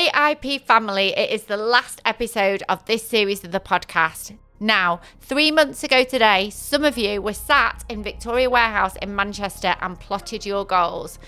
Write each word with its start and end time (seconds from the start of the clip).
AIP 0.00 0.62
family, 0.62 1.08
it 1.08 1.28
is 1.28 1.44
the 1.44 1.58
last 1.58 2.00
episode 2.06 2.62
of 2.70 2.82
this 2.86 3.06
series 3.06 3.44
of 3.44 3.52
the 3.52 3.60
podcast. 3.60 4.34
Now, 4.58 5.02
three 5.20 5.50
months 5.50 5.84
ago 5.84 6.04
today, 6.04 6.48
some 6.48 6.84
of 6.84 6.96
you 6.96 7.20
were 7.20 7.34
sat 7.34 7.84
in 7.86 8.02
Victoria 8.02 8.48
Warehouse 8.48 8.96
in 9.02 9.14
Manchester 9.14 9.74
and 9.78 10.00
plotted 10.00 10.46
your 10.46 10.64
goals. 10.64 11.18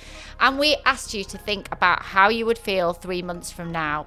And 0.40 0.58
we 0.58 0.78
asked 0.86 1.12
you 1.12 1.22
to 1.22 1.36
think 1.36 1.68
about 1.70 2.02
how 2.02 2.30
you 2.30 2.46
would 2.46 2.56
feel 2.56 2.94
three 2.94 3.20
months 3.20 3.50
from 3.50 3.72
now. 3.72 4.06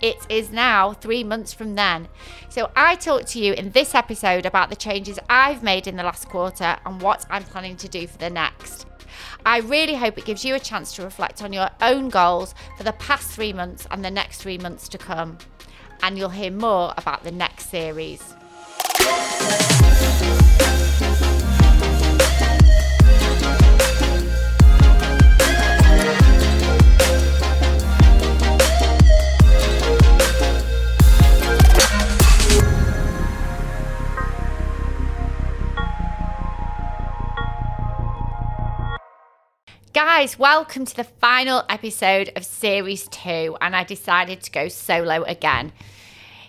It 0.00 0.16
is 0.30 0.50
now 0.50 0.94
three 0.94 1.22
months 1.22 1.52
from 1.52 1.74
then. 1.74 2.08
So, 2.48 2.70
I 2.74 2.94
talked 2.94 3.26
to 3.32 3.38
you 3.38 3.52
in 3.52 3.72
this 3.72 3.94
episode 3.94 4.46
about 4.46 4.70
the 4.70 4.76
changes 4.76 5.18
I've 5.28 5.62
made 5.62 5.86
in 5.86 5.96
the 5.96 6.02
last 6.02 6.30
quarter 6.30 6.78
and 6.86 7.02
what 7.02 7.26
I'm 7.28 7.44
planning 7.44 7.76
to 7.76 7.88
do 7.88 8.06
for 8.06 8.16
the 8.16 8.30
next. 8.30 8.87
I 9.44 9.58
really 9.58 9.94
hope 9.94 10.18
it 10.18 10.24
gives 10.24 10.44
you 10.44 10.54
a 10.54 10.60
chance 10.60 10.92
to 10.94 11.02
reflect 11.02 11.42
on 11.42 11.52
your 11.52 11.70
own 11.80 12.08
goals 12.08 12.54
for 12.76 12.84
the 12.84 12.92
past 12.92 13.30
three 13.30 13.52
months 13.52 13.86
and 13.90 14.04
the 14.04 14.10
next 14.10 14.40
three 14.40 14.58
months 14.58 14.88
to 14.90 14.98
come. 14.98 15.38
And 16.02 16.16
you'll 16.16 16.28
hear 16.28 16.50
more 16.50 16.94
about 16.96 17.24
the 17.24 17.32
next 17.32 17.70
series. 17.70 18.34
Guys, 40.00 40.38
welcome 40.38 40.84
to 40.84 40.94
the 40.94 41.02
final 41.02 41.64
episode 41.68 42.30
of 42.36 42.44
Series 42.44 43.08
2, 43.08 43.56
and 43.60 43.74
I 43.74 43.82
decided 43.82 44.40
to 44.42 44.50
go 44.52 44.68
solo 44.68 45.24
again. 45.24 45.72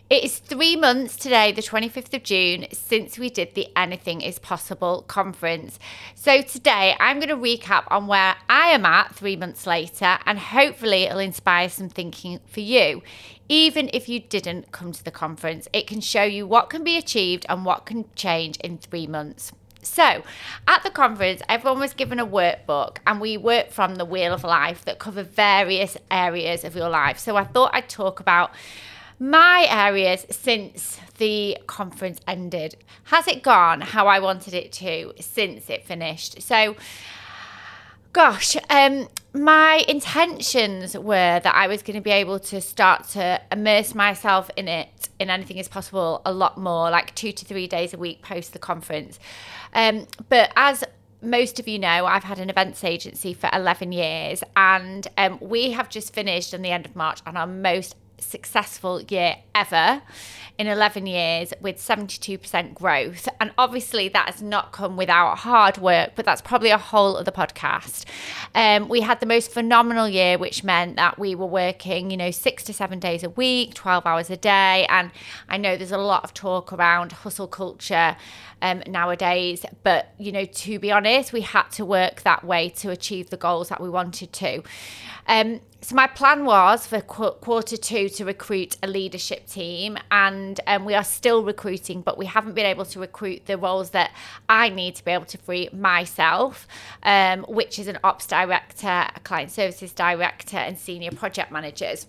It 0.08 0.24
is 0.24 0.38
three 0.38 0.76
months 0.76 1.16
today, 1.16 1.52
the 1.52 1.64
25th 1.64 2.14
of 2.14 2.22
June, 2.22 2.68
since 2.72 3.18
we 3.18 3.32
did 3.32 3.56
the 3.56 3.76
Anything 3.76 4.22
is 4.22 4.38
Possible 4.38 5.04
conference. 5.08 5.80
So, 6.14 6.44
today 6.44 6.96
I'm 7.00 7.18
going 7.18 7.30
to 7.30 7.36
recap 7.36 7.86
on 7.88 8.06
where 8.06 8.36
I 8.48 8.68
am 8.68 8.86
at 8.86 9.16
three 9.16 9.36
months 9.36 9.66
later, 9.66 10.20
and 10.28 10.38
hopefully 10.38 11.06
it'll 11.06 11.18
inspire 11.18 11.70
some 11.70 11.90
thinking 11.90 12.42
for 12.46 12.60
you. 12.60 13.02
Even 13.48 13.90
if 13.94 14.08
you 14.08 14.20
didn't 14.20 14.72
come 14.72 14.92
to 14.92 15.04
the 15.04 15.10
conference, 15.10 15.68
it 15.74 15.88
can 15.88 16.02
show 16.02 16.22
you 16.22 16.46
what 16.46 16.70
can 16.70 16.84
be 16.84 17.00
achieved 17.00 17.48
and 17.50 17.66
what 17.66 17.88
can 17.88 18.06
change 18.14 18.58
in 18.58 18.78
three 18.78 19.08
months. 19.08 19.54
So, 19.82 20.24
at 20.68 20.84
the 20.84 20.90
conference, 20.90 21.42
everyone 21.48 21.80
was 21.80 21.94
given 21.94 22.20
a 22.20 22.28
workbook, 22.28 22.98
and 23.08 23.22
we 23.22 23.38
worked 23.38 23.72
from 23.72 23.96
the 23.96 24.06
Wheel 24.06 24.34
of 24.34 24.44
Life 24.44 24.84
that 24.86 25.00
cover 25.00 25.24
various 25.24 25.98
areas 26.12 26.64
of 26.64 26.76
your 26.76 26.90
life. 26.90 27.18
So, 27.18 27.38
I 27.38 27.46
thought 27.46 27.72
I'd 27.74 27.88
talk 27.88 28.20
about 28.20 28.52
my 29.20 29.68
areas 29.70 30.26
since 30.30 31.00
the 31.18 31.58
conference 31.68 32.20
ended. 32.28 32.76
Has 33.06 33.28
it 33.28 33.44
gone 33.44 33.82
how 33.82 34.08
I 34.08 34.20
wanted 34.20 34.54
it 34.54 34.72
to 34.74 35.14
since 35.20 35.70
it 35.70 35.86
finished? 35.86 36.42
So, 36.42 36.76
gosh, 38.14 38.58
um, 38.70 39.08
my 39.34 39.84
intentions 39.88 40.98
were 40.98 41.40
that 41.40 41.54
I 41.54 41.68
was 41.68 41.84
going 41.84 41.96
to 41.96 42.02
be 42.02 42.12
able 42.12 42.40
to 42.40 42.62
start 42.62 43.08
to 43.10 43.42
immerse 43.52 43.94
myself 43.94 44.50
in 44.56 44.68
it 44.68 45.10
in 45.20 45.30
anything 45.30 45.58
is 45.58 45.68
possible 45.68 46.22
a 46.26 46.34
lot 46.34 46.58
more, 46.58 46.90
like 46.90 47.14
two 47.14 47.32
to 47.32 47.46
three 47.46 47.68
days 47.68 47.94
a 47.94 47.98
week 47.98 48.22
post 48.22 48.54
the 48.54 48.60
conference. 48.60 49.20
Um, 49.74 50.08
but 50.30 50.52
as 50.56 50.84
most 51.22 51.60
of 51.60 51.68
you 51.68 51.78
know, 51.78 52.06
I've 52.06 52.24
had 52.24 52.40
an 52.40 52.50
events 52.50 52.84
agency 52.84 53.34
for 53.34 53.50
11 53.54 53.92
years, 53.92 54.44
and 54.56 55.06
um, 55.18 55.38
we 55.42 55.72
have 55.72 55.90
just 55.90 56.14
finished 56.14 56.54
on 56.54 56.62
the 56.62 56.72
end 56.72 56.86
of 56.86 56.96
March 56.96 57.20
on 57.26 57.38
our 57.38 57.48
most 57.48 57.96
successful 58.22 59.02
year 59.02 59.38
ever 59.56 60.02
in 60.60 60.68
11 60.68 61.08
years 61.08 61.54
with 61.62 61.78
72% 61.78 62.74
growth. 62.74 63.30
And 63.40 63.52
obviously, 63.58 64.10
that 64.10 64.26
has 64.28 64.42
not 64.42 64.74
come 64.74 64.98
without 64.98 65.38
hard 65.40 65.78
work, 65.78 66.12
but 66.16 66.26
that's 66.26 66.42
probably 66.42 66.70
a 66.70 66.78
whole 66.78 67.16
other 67.16 67.32
podcast. 67.32 68.04
Um, 68.54 68.90
we 68.90 69.00
had 69.00 69.22
the 69.22 69.26
most 69.26 69.52
phenomenal 69.52 70.10
year, 70.10 70.38
which 70.38 70.66
meant 70.66 70.98
that 70.98 71.18
we 71.18 71.34
were 71.34 71.46
working, 71.46 72.12
you 72.12 72.18
know, 72.18 72.30
six 72.30 72.64
to 72.64 72.74
seven 72.74 73.00
days 73.00 73.24
a 73.24 73.30
week, 73.30 73.74
12 73.74 74.06
hours 74.06 74.30
a 74.30 74.36
day. 74.36 74.86
And 74.90 75.12
I 75.48 75.56
know 75.56 75.78
there's 75.78 75.94
a 75.94 75.98
lot 75.98 76.26
of 76.26 76.34
talk 76.34 76.74
around 76.74 77.14
hustle 77.14 77.48
culture 77.48 78.18
um, 78.62 78.84
nowadays. 78.86 79.66
But, 79.84 80.14
you 80.18 80.34
know, 80.34 80.44
to 80.44 80.80
be 80.80 80.92
honest, 80.92 81.32
we 81.32 81.42
had 81.42 81.70
to 81.72 81.86
work 81.86 82.24
that 82.24 82.44
way 82.44 82.70
to 82.70 82.90
achieve 82.90 83.30
the 83.30 83.38
goals 83.38 83.70
that 83.70 83.82
we 83.82 83.90
wanted 83.90 84.34
to. 84.34 84.64
Um, 85.30 85.62
so 85.82 85.96
my 85.96 86.08
plan 86.08 86.44
was 86.44 86.88
for 86.88 87.02
qu- 87.02 87.32
quarter 87.34 87.78
two 87.78 88.10
to 88.10 88.26
recruit 88.26 88.76
a 88.82 88.88
leadership 88.88 89.46
team, 89.48 89.98
and 90.10 90.60
um, 90.66 90.86
we 90.86 90.96
are 90.96 91.04
still 91.04 91.44
recruiting, 91.44 92.02
but 92.02 92.18
we 92.18 92.26
haven't 92.26 92.54
been 92.56 92.66
able 92.66 92.84
to 92.86 93.00
recruit 93.00 93.46
the 93.46 93.56
roles 93.56 93.92
that 93.92 94.12
I 94.50 94.70
need 94.70 94.96
to 94.96 95.06
be 95.06 95.12
able 95.12 95.26
to 95.26 95.38
free 95.38 95.70
myself, 95.72 96.68
um, 97.04 97.46
which 97.48 97.78
is 97.78 97.88
an 97.88 98.00
ops 98.04 98.26
director, 98.26 99.08
a 99.16 99.20
client 99.24 99.52
services 99.52 99.94
director, 99.94 100.58
and 100.58 100.78
senior 100.78 101.12
project 101.12 101.52
managers. 101.52 102.08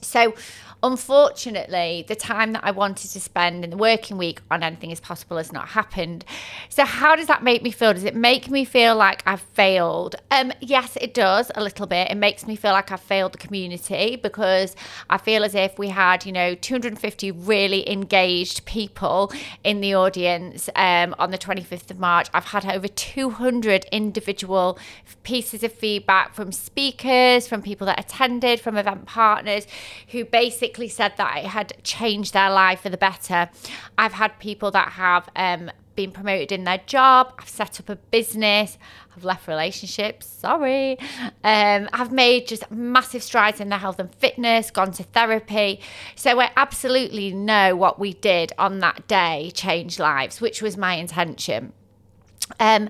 So 0.00 0.34
Unfortunately, 0.82 2.06
the 2.08 2.16
time 2.16 2.52
that 2.52 2.64
I 2.64 2.70
wanted 2.70 3.10
to 3.10 3.20
spend 3.20 3.64
in 3.64 3.70
the 3.70 3.76
working 3.76 4.16
week 4.16 4.40
on 4.50 4.62
anything 4.62 4.90
is 4.90 4.98
possible 4.98 5.36
has 5.36 5.52
not 5.52 5.68
happened. 5.68 6.24
So, 6.70 6.86
how 6.86 7.16
does 7.16 7.26
that 7.26 7.42
make 7.42 7.62
me 7.62 7.70
feel? 7.70 7.92
Does 7.92 8.04
it 8.04 8.14
make 8.14 8.48
me 8.48 8.64
feel 8.64 8.96
like 8.96 9.22
I've 9.26 9.42
failed? 9.42 10.16
Um, 10.30 10.52
yes, 10.60 10.96
it 10.98 11.12
does 11.12 11.50
a 11.54 11.62
little 11.62 11.86
bit. 11.86 12.10
It 12.10 12.16
makes 12.16 12.46
me 12.46 12.56
feel 12.56 12.72
like 12.72 12.90
I've 12.90 13.00
failed 13.00 13.32
the 13.32 13.38
community 13.38 14.16
because 14.16 14.74
I 15.10 15.18
feel 15.18 15.44
as 15.44 15.54
if 15.54 15.78
we 15.78 15.88
had, 15.88 16.24
you 16.24 16.32
know, 16.32 16.54
250 16.54 17.30
really 17.30 17.88
engaged 17.90 18.64
people 18.64 19.32
in 19.62 19.82
the 19.82 19.94
audience 19.94 20.70
um, 20.76 21.14
on 21.18 21.30
the 21.30 21.38
25th 21.38 21.90
of 21.90 21.98
March. 21.98 22.28
I've 22.32 22.46
had 22.46 22.64
over 22.64 22.88
200 22.88 23.84
individual 23.92 24.78
pieces 25.24 25.62
of 25.62 25.74
feedback 25.74 26.34
from 26.34 26.52
speakers, 26.52 27.46
from 27.46 27.60
people 27.60 27.86
that 27.86 28.00
attended, 28.00 28.60
from 28.60 28.78
event 28.78 29.04
partners 29.04 29.66
who 30.08 30.24
basically 30.24 30.88
said 30.88 31.14
that 31.16 31.38
it 31.38 31.46
had 31.46 31.72
changed 31.82 32.32
their 32.34 32.50
life 32.50 32.80
for 32.80 32.88
the 32.88 32.96
better. 32.96 33.50
I've 33.98 34.14
had 34.14 34.38
people 34.38 34.70
that 34.72 34.90
have 34.92 35.28
um, 35.36 35.70
been 35.94 36.12
promoted 36.12 36.52
in 36.52 36.64
their 36.64 36.80
job, 36.86 37.34
I've 37.38 37.48
set 37.48 37.78
up 37.80 37.88
a 37.88 37.96
business, 37.96 38.78
I've 39.14 39.24
left 39.24 39.46
relationships, 39.46 40.26
sorry. 40.26 40.98
Um, 41.44 41.88
I've 41.92 42.12
made 42.12 42.46
just 42.46 42.70
massive 42.70 43.22
strides 43.22 43.60
in 43.60 43.68
their 43.68 43.78
health 43.78 43.98
and 43.98 44.14
fitness, 44.14 44.70
gone 44.70 44.92
to 44.92 45.02
therapy. 45.02 45.80
So 46.14 46.40
I 46.40 46.50
absolutely 46.56 47.32
know 47.34 47.76
what 47.76 47.98
we 47.98 48.14
did 48.14 48.52
on 48.58 48.78
that 48.78 49.06
day 49.08 49.50
changed 49.54 49.98
lives, 49.98 50.40
which 50.40 50.62
was 50.62 50.76
my 50.76 50.94
intention. 50.94 51.72
Um, 52.58 52.88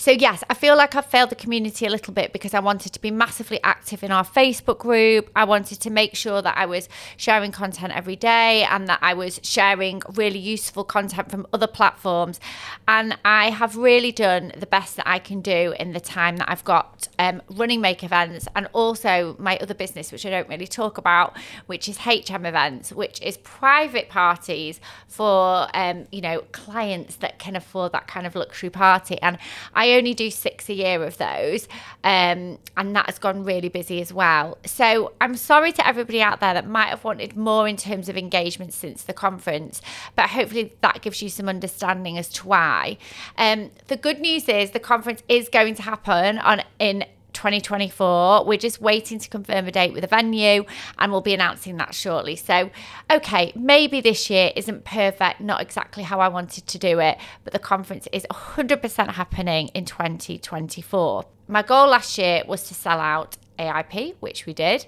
so, 0.00 0.12
yes, 0.12 0.42
I 0.48 0.54
feel 0.54 0.76
like 0.76 0.94
I've 0.94 1.04
failed 1.04 1.28
the 1.28 1.34
community 1.34 1.84
a 1.84 1.90
little 1.90 2.14
bit 2.14 2.32
because 2.32 2.54
I 2.54 2.60
wanted 2.60 2.94
to 2.94 3.00
be 3.02 3.10
massively 3.10 3.62
active 3.62 4.02
in 4.02 4.10
our 4.10 4.24
Facebook 4.24 4.78
group. 4.78 5.30
I 5.36 5.44
wanted 5.44 5.78
to 5.78 5.90
make 5.90 6.14
sure 6.14 6.40
that 6.40 6.56
I 6.56 6.64
was 6.64 6.88
sharing 7.18 7.52
content 7.52 7.94
every 7.94 8.16
day 8.16 8.62
and 8.62 8.88
that 8.88 8.98
I 9.02 9.12
was 9.12 9.40
sharing 9.42 10.00
really 10.14 10.38
useful 10.38 10.84
content 10.84 11.30
from 11.30 11.46
other 11.52 11.66
platforms. 11.66 12.40
And 12.88 13.18
I 13.26 13.50
have 13.50 13.76
really 13.76 14.10
done 14.10 14.52
the 14.56 14.64
best 14.64 14.96
that 14.96 15.06
I 15.06 15.18
can 15.18 15.42
do 15.42 15.74
in 15.78 15.92
the 15.92 16.00
time 16.00 16.38
that 16.38 16.50
I've 16.50 16.64
got 16.64 17.08
um, 17.18 17.42
running 17.50 17.82
Make 17.82 18.02
events 18.02 18.48
and 18.56 18.68
also 18.72 19.36
my 19.38 19.58
other 19.58 19.74
business, 19.74 20.12
which 20.12 20.24
I 20.24 20.30
don't 20.30 20.48
really 20.48 20.66
talk 20.66 20.96
about, 20.96 21.36
which 21.66 21.90
is 21.90 21.98
HM 21.98 22.46
events, 22.46 22.90
which 22.90 23.20
is 23.20 23.36
private 23.36 24.08
parties 24.08 24.80
for, 25.08 25.68
um, 25.74 26.06
you 26.10 26.22
know, 26.22 26.40
clients 26.52 27.16
that 27.16 27.38
can 27.38 27.54
afford 27.54 27.92
that 27.92 28.06
kind 28.06 28.26
of 28.26 28.34
luxury 28.34 28.70
party. 28.70 29.20
And 29.20 29.36
I 29.74 29.89
I 29.90 29.98
only 29.98 30.14
do 30.14 30.30
six 30.30 30.68
a 30.68 30.74
year 30.74 31.02
of 31.04 31.18
those, 31.18 31.68
um, 32.04 32.58
and 32.76 32.96
that 32.96 33.06
has 33.06 33.18
gone 33.18 33.44
really 33.44 33.68
busy 33.68 34.00
as 34.00 34.12
well. 34.12 34.58
So 34.64 35.12
I'm 35.20 35.36
sorry 35.36 35.72
to 35.72 35.86
everybody 35.86 36.22
out 36.22 36.40
there 36.40 36.54
that 36.54 36.68
might 36.68 36.88
have 36.88 37.04
wanted 37.04 37.36
more 37.36 37.68
in 37.68 37.76
terms 37.76 38.08
of 38.08 38.16
engagement 38.16 38.72
since 38.72 39.02
the 39.02 39.12
conference, 39.12 39.80
but 40.16 40.30
hopefully 40.30 40.72
that 40.80 41.02
gives 41.02 41.22
you 41.22 41.28
some 41.28 41.48
understanding 41.48 42.18
as 42.18 42.28
to 42.30 42.46
why. 42.46 42.98
Um, 43.36 43.70
the 43.88 43.96
good 43.96 44.20
news 44.20 44.48
is 44.48 44.70
the 44.70 44.80
conference 44.80 45.22
is 45.28 45.48
going 45.48 45.74
to 45.76 45.82
happen 45.82 46.38
on 46.38 46.62
in 46.78 47.04
2024. 47.32 48.44
We're 48.44 48.58
just 48.58 48.80
waiting 48.80 49.18
to 49.18 49.28
confirm 49.28 49.66
a 49.66 49.72
date 49.72 49.92
with 49.92 50.04
a 50.04 50.06
venue 50.06 50.64
and 50.98 51.12
we'll 51.12 51.20
be 51.20 51.34
announcing 51.34 51.76
that 51.78 51.94
shortly. 51.94 52.36
So, 52.36 52.70
okay, 53.10 53.52
maybe 53.54 54.00
this 54.00 54.30
year 54.30 54.52
isn't 54.56 54.84
perfect, 54.84 55.40
not 55.40 55.60
exactly 55.60 56.02
how 56.02 56.20
I 56.20 56.28
wanted 56.28 56.66
to 56.66 56.78
do 56.78 56.98
it, 57.00 57.18
but 57.44 57.52
the 57.52 57.58
conference 57.58 58.08
is 58.12 58.26
100% 58.30 59.08
happening 59.12 59.68
in 59.68 59.84
2024. 59.84 61.24
My 61.48 61.62
goal 61.62 61.88
last 61.88 62.16
year 62.16 62.42
was 62.46 62.64
to 62.68 62.74
sell 62.74 63.00
out 63.00 63.36
AIP, 63.60 64.14
which 64.20 64.46
we 64.46 64.54
did, 64.54 64.86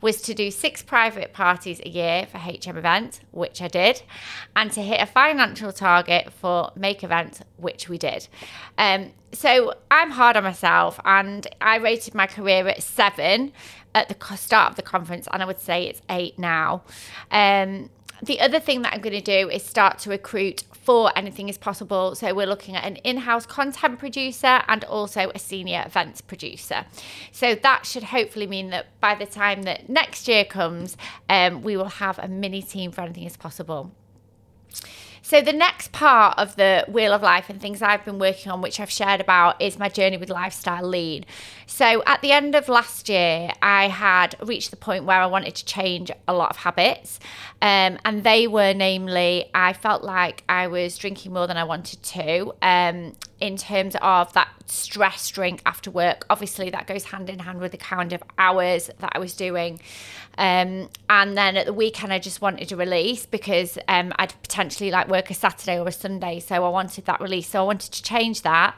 was 0.00 0.22
to 0.22 0.34
do 0.34 0.50
six 0.50 0.82
private 0.82 1.32
parties 1.32 1.80
a 1.84 1.88
year 1.88 2.26
for 2.26 2.38
HM 2.38 2.76
events, 2.76 3.20
which 3.30 3.60
I 3.60 3.68
did, 3.68 4.02
and 4.56 4.72
to 4.72 4.82
hit 4.82 5.00
a 5.00 5.06
financial 5.06 5.72
target 5.72 6.32
for 6.32 6.72
Make 6.74 7.04
Events, 7.04 7.42
which 7.56 7.88
we 7.88 7.98
did. 7.98 8.28
Um, 8.78 9.12
so 9.32 9.74
I'm 9.90 10.10
hard 10.10 10.36
on 10.36 10.44
myself, 10.44 10.98
and 11.04 11.46
I 11.60 11.76
rated 11.76 12.14
my 12.14 12.26
career 12.26 12.66
at 12.68 12.82
seven 12.82 13.52
at 13.94 14.08
the 14.08 14.36
start 14.36 14.70
of 14.70 14.76
the 14.76 14.82
conference, 14.82 15.28
and 15.32 15.42
I 15.42 15.46
would 15.46 15.60
say 15.60 15.86
it's 15.86 16.02
eight 16.08 16.38
now. 16.38 16.82
Um, 17.30 17.90
the 18.26 18.40
other 18.40 18.60
thing 18.60 18.82
that 18.82 18.94
I'm 18.94 19.00
going 19.00 19.14
to 19.14 19.20
do 19.20 19.50
is 19.50 19.62
start 19.62 19.98
to 20.00 20.10
recruit 20.10 20.64
for 20.72 21.10
anything 21.16 21.48
is 21.48 21.58
possible. 21.58 22.14
So 22.14 22.34
we're 22.34 22.46
looking 22.46 22.76
at 22.76 22.84
an 22.84 22.96
in-house 22.96 23.46
content 23.46 23.98
producer 23.98 24.62
and 24.68 24.84
also 24.84 25.30
a 25.34 25.38
senior 25.38 25.82
events 25.86 26.20
producer. 26.20 26.84
So 27.32 27.54
that 27.54 27.86
should 27.86 28.04
hopefully 28.04 28.46
mean 28.46 28.70
that 28.70 28.98
by 29.00 29.14
the 29.14 29.26
time 29.26 29.62
that 29.62 29.88
next 29.88 30.28
year 30.28 30.44
comes, 30.44 30.96
um, 31.28 31.62
we 31.62 31.76
will 31.76 31.86
have 31.86 32.18
a 32.18 32.28
mini 32.28 32.62
team 32.62 32.92
for 32.92 33.00
anything 33.00 33.24
is 33.24 33.36
possible. 33.36 33.92
So, 35.26 35.40
the 35.40 35.54
next 35.54 35.90
part 35.90 36.38
of 36.38 36.54
the 36.56 36.84
Wheel 36.86 37.14
of 37.14 37.22
Life 37.22 37.48
and 37.48 37.58
things 37.58 37.80
I've 37.80 38.04
been 38.04 38.18
working 38.18 38.52
on, 38.52 38.60
which 38.60 38.78
I've 38.78 38.90
shared 38.90 39.22
about, 39.22 39.60
is 39.60 39.78
my 39.78 39.88
journey 39.88 40.18
with 40.18 40.28
Lifestyle 40.28 40.86
Lean. 40.86 41.24
So, 41.66 42.02
at 42.04 42.20
the 42.20 42.30
end 42.30 42.54
of 42.54 42.68
last 42.68 43.08
year, 43.08 43.50
I 43.62 43.88
had 43.88 44.36
reached 44.42 44.70
the 44.70 44.76
point 44.76 45.04
where 45.04 45.18
I 45.18 45.24
wanted 45.24 45.54
to 45.54 45.64
change 45.64 46.10
a 46.28 46.34
lot 46.34 46.50
of 46.50 46.56
habits. 46.58 47.20
Um, 47.62 47.96
and 48.04 48.22
they 48.22 48.46
were 48.46 48.74
namely, 48.74 49.46
I 49.54 49.72
felt 49.72 50.04
like 50.04 50.44
I 50.46 50.66
was 50.66 50.98
drinking 50.98 51.32
more 51.32 51.46
than 51.46 51.56
I 51.56 51.64
wanted 51.64 52.02
to. 52.02 52.52
Um, 52.60 53.14
in 53.44 53.58
terms 53.58 53.94
of 54.00 54.32
that 54.32 54.48
stress 54.64 55.28
drink 55.28 55.60
after 55.66 55.90
work. 55.90 56.24
Obviously, 56.30 56.70
that 56.70 56.86
goes 56.86 57.04
hand 57.04 57.28
in 57.28 57.40
hand 57.40 57.60
with 57.60 57.72
the 57.72 57.76
kind 57.76 58.14
of 58.14 58.22
hours 58.38 58.88
that 59.00 59.12
I 59.14 59.18
was 59.18 59.34
doing. 59.34 59.80
Um, 60.38 60.88
and 61.10 61.36
then 61.36 61.58
at 61.58 61.66
the 61.66 61.74
weekend, 61.74 62.10
I 62.10 62.18
just 62.18 62.40
wanted 62.40 62.70
to 62.70 62.76
release 62.76 63.26
because 63.26 63.76
um, 63.86 64.14
I'd 64.16 64.32
potentially 64.40 64.90
like 64.90 65.08
work 65.08 65.30
a 65.30 65.34
Saturday 65.34 65.78
or 65.78 65.86
a 65.86 65.92
Sunday. 65.92 66.40
So 66.40 66.64
I 66.64 66.68
wanted 66.70 67.04
that 67.04 67.20
release. 67.20 67.50
So 67.50 67.60
I 67.60 67.64
wanted 67.64 67.92
to 67.92 68.02
change 68.02 68.40
that. 68.42 68.76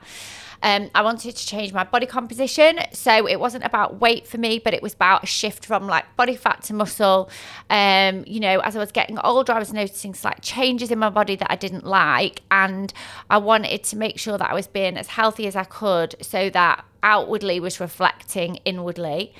Um, 0.62 0.90
I 0.94 1.02
wanted 1.02 1.36
to 1.36 1.46
change 1.46 1.72
my 1.72 1.84
body 1.84 2.06
composition. 2.06 2.78
So 2.92 3.28
it 3.28 3.38
wasn't 3.38 3.64
about 3.64 4.00
weight 4.00 4.26
for 4.26 4.38
me, 4.38 4.58
but 4.58 4.74
it 4.74 4.82
was 4.82 4.94
about 4.94 5.24
a 5.24 5.26
shift 5.26 5.66
from 5.66 5.86
like 5.86 6.16
body 6.16 6.36
fat 6.36 6.62
to 6.64 6.74
muscle. 6.74 7.30
Um, 7.70 8.24
you 8.26 8.40
know, 8.40 8.60
as 8.60 8.76
I 8.76 8.78
was 8.78 8.92
getting 8.92 9.18
older, 9.18 9.52
I 9.52 9.58
was 9.58 9.72
noticing 9.72 10.14
slight 10.14 10.42
changes 10.42 10.90
in 10.90 10.98
my 10.98 11.10
body 11.10 11.36
that 11.36 11.50
I 11.50 11.56
didn't 11.56 11.84
like. 11.84 12.42
And 12.50 12.92
I 13.30 13.38
wanted 13.38 13.84
to 13.84 13.96
make 13.96 14.18
sure 14.18 14.38
that 14.38 14.50
I 14.50 14.54
was 14.54 14.66
being 14.66 14.96
as 14.96 15.08
healthy 15.08 15.46
as 15.46 15.56
I 15.56 15.64
could 15.64 16.16
so 16.20 16.50
that 16.50 16.84
outwardly 17.02 17.60
was 17.60 17.78
reflecting 17.78 18.56
inwardly. 18.64 19.32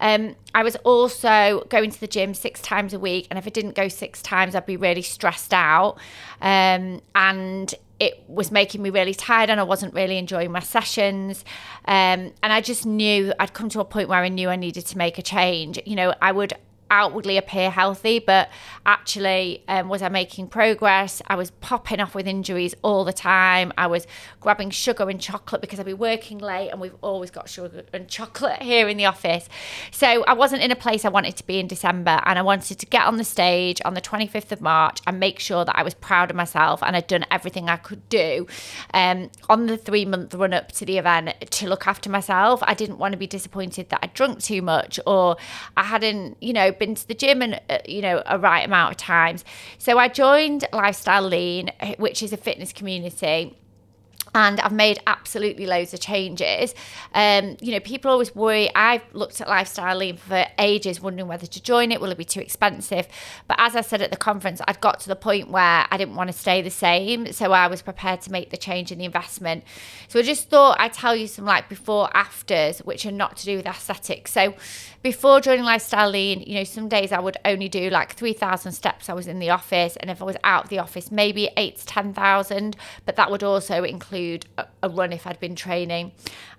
Um, 0.00 0.36
I 0.54 0.62
was 0.62 0.76
also 0.76 1.66
going 1.70 1.90
to 1.90 2.00
the 2.00 2.06
gym 2.06 2.34
six 2.34 2.60
times 2.60 2.92
a 2.92 2.98
week, 2.98 3.26
and 3.30 3.38
if 3.38 3.46
I 3.46 3.50
didn't 3.50 3.74
go 3.74 3.88
six 3.88 4.20
times, 4.20 4.54
I'd 4.54 4.66
be 4.66 4.76
really 4.76 5.02
stressed 5.02 5.54
out. 5.54 5.96
Um, 6.42 7.00
and 7.14 7.74
it 8.00 8.24
was 8.28 8.50
making 8.50 8.82
me 8.82 8.90
really 8.90 9.14
tired 9.14 9.50
and 9.50 9.60
I 9.60 9.62
wasn't 9.62 9.94
really 9.94 10.18
enjoying 10.18 10.50
my 10.50 10.60
sessions. 10.60 11.44
Um, 11.86 12.32
and 12.42 12.52
I 12.52 12.60
just 12.60 12.86
knew 12.86 13.32
I'd 13.38 13.54
come 13.54 13.68
to 13.70 13.80
a 13.80 13.84
point 13.84 14.08
where 14.08 14.22
I 14.22 14.28
knew 14.28 14.48
I 14.48 14.56
needed 14.56 14.86
to 14.86 14.98
make 14.98 15.18
a 15.18 15.22
change. 15.22 15.78
You 15.86 15.96
know, 15.96 16.14
I 16.20 16.32
would 16.32 16.54
outwardly 16.94 17.36
appear 17.36 17.70
healthy, 17.70 18.20
but 18.20 18.48
actually, 18.86 19.64
um, 19.66 19.88
was 19.88 20.00
I 20.00 20.08
making 20.08 20.46
progress? 20.46 21.20
I 21.26 21.34
was 21.34 21.50
popping 21.50 21.98
off 21.98 22.14
with 22.14 22.28
injuries 22.28 22.72
all 22.82 23.04
the 23.04 23.12
time. 23.12 23.72
I 23.76 23.88
was 23.88 24.06
grabbing 24.38 24.70
sugar 24.70 25.10
and 25.10 25.20
chocolate 25.20 25.60
because 25.60 25.80
I'd 25.80 25.86
be 25.86 25.92
working 25.92 26.38
late, 26.38 26.70
and 26.70 26.80
we've 26.80 26.94
always 27.02 27.32
got 27.32 27.48
sugar 27.48 27.82
and 27.92 28.08
chocolate 28.08 28.62
here 28.62 28.88
in 28.88 28.96
the 28.96 29.06
office. 29.06 29.48
So 29.90 30.24
I 30.24 30.34
wasn't 30.34 30.62
in 30.62 30.70
a 30.70 30.76
place 30.76 31.04
I 31.04 31.08
wanted 31.08 31.36
to 31.36 31.46
be 31.46 31.58
in 31.58 31.66
December, 31.66 32.20
and 32.24 32.38
I 32.38 32.42
wanted 32.42 32.78
to 32.78 32.86
get 32.86 33.04
on 33.04 33.16
the 33.16 33.24
stage 33.24 33.80
on 33.84 33.94
the 33.94 34.00
25th 34.00 34.52
of 34.52 34.60
March 34.60 35.00
and 35.04 35.18
make 35.18 35.40
sure 35.40 35.64
that 35.64 35.76
I 35.76 35.82
was 35.82 35.94
proud 35.94 36.30
of 36.30 36.36
myself 36.36 36.80
and 36.84 36.94
I'd 36.94 37.08
done 37.08 37.26
everything 37.28 37.68
I 37.68 37.76
could 37.76 38.08
do 38.08 38.46
um, 38.92 39.30
on 39.48 39.66
the 39.66 39.76
three 39.76 40.04
month 40.04 40.32
run 40.32 40.54
up 40.54 40.70
to 40.72 40.86
the 40.86 40.98
event 40.98 41.34
to 41.50 41.68
look 41.68 41.88
after 41.88 42.08
myself. 42.08 42.60
I 42.62 42.74
didn't 42.74 42.98
want 42.98 43.12
to 43.12 43.18
be 43.18 43.26
disappointed 43.26 43.88
that 43.88 43.98
I 44.02 44.06
drunk 44.06 44.40
too 44.40 44.62
much 44.62 45.00
or 45.06 45.36
I 45.76 45.82
hadn't, 45.82 46.36
you 46.40 46.52
know, 46.52 46.70
been 46.70 46.83
to 46.92 47.08
the 47.08 47.14
gym 47.14 47.40
and 47.40 47.60
uh, 47.70 47.78
you 47.86 48.02
know 48.02 48.22
a 48.26 48.38
right 48.38 48.66
amount 48.66 48.92
of 48.92 48.96
times. 48.96 49.44
So 49.78 49.98
I 49.98 50.08
joined 50.08 50.66
Lifestyle 50.72 51.22
Lean, 51.22 51.70
which 51.98 52.22
is 52.22 52.32
a 52.32 52.36
fitness 52.36 52.72
community 52.72 53.56
and 54.34 54.60
I've 54.60 54.72
made 54.72 54.98
absolutely 55.06 55.66
loads 55.66 55.94
of 55.94 56.00
changes. 56.00 56.74
Um, 57.12 57.56
you 57.60 57.70
know, 57.70 57.80
people 57.80 58.10
always 58.10 58.34
worry. 58.34 58.74
I've 58.74 59.02
looked 59.12 59.40
at 59.40 59.48
lifestyle 59.48 59.96
lean 59.96 60.16
for 60.16 60.44
ages, 60.58 61.00
wondering 61.00 61.28
whether 61.28 61.46
to 61.46 61.62
join 61.62 61.92
it. 61.92 62.00
Will 62.00 62.10
it 62.10 62.18
be 62.18 62.24
too 62.24 62.40
expensive? 62.40 63.06
But 63.46 63.56
as 63.60 63.76
I 63.76 63.80
said 63.80 64.02
at 64.02 64.10
the 64.10 64.16
conference, 64.16 64.60
I'd 64.66 64.80
got 64.80 64.98
to 65.00 65.08
the 65.08 65.16
point 65.16 65.50
where 65.50 65.86
I 65.88 65.96
didn't 65.96 66.16
want 66.16 66.30
to 66.30 66.36
stay 66.36 66.62
the 66.62 66.70
same, 66.70 67.32
so 67.32 67.52
I 67.52 67.68
was 67.68 67.80
prepared 67.80 68.22
to 68.22 68.32
make 68.32 68.50
the 68.50 68.56
change 68.56 68.90
in 68.90 68.98
the 68.98 69.04
investment. 69.04 69.62
So 70.08 70.18
I 70.18 70.22
just 70.22 70.50
thought 70.50 70.78
I'd 70.80 70.92
tell 70.92 71.14
you 71.14 71.28
some 71.28 71.44
like 71.44 71.68
before 71.68 72.10
afters, 72.14 72.80
which 72.80 73.06
are 73.06 73.12
not 73.12 73.36
to 73.38 73.44
do 73.44 73.56
with 73.56 73.66
aesthetics. 73.66 74.32
So 74.32 74.54
before 75.02 75.40
joining 75.40 75.64
lifestyle 75.64 76.10
lean, 76.10 76.40
you 76.40 76.54
know, 76.56 76.64
some 76.64 76.88
days 76.88 77.12
I 77.12 77.20
would 77.20 77.36
only 77.44 77.68
do 77.68 77.88
like 77.88 78.14
three 78.14 78.32
thousand 78.32 78.72
steps. 78.72 79.08
I 79.08 79.12
was 79.12 79.28
in 79.28 79.38
the 79.38 79.50
office, 79.50 79.96
and 79.96 80.10
if 80.10 80.20
I 80.20 80.24
was 80.24 80.36
out 80.42 80.64
of 80.64 80.70
the 80.70 80.80
office, 80.80 81.12
maybe 81.12 81.50
eight 81.56 81.76
to 81.78 81.86
ten 81.86 82.12
thousand. 82.12 82.76
But 83.04 83.14
that 83.16 83.30
would 83.30 83.44
also 83.44 83.84
include 83.84 84.23
a, 84.58 84.66
a 84.82 84.88
run 84.88 85.12
if 85.12 85.26
I'd 85.26 85.40
been 85.40 85.54
training. 85.54 86.12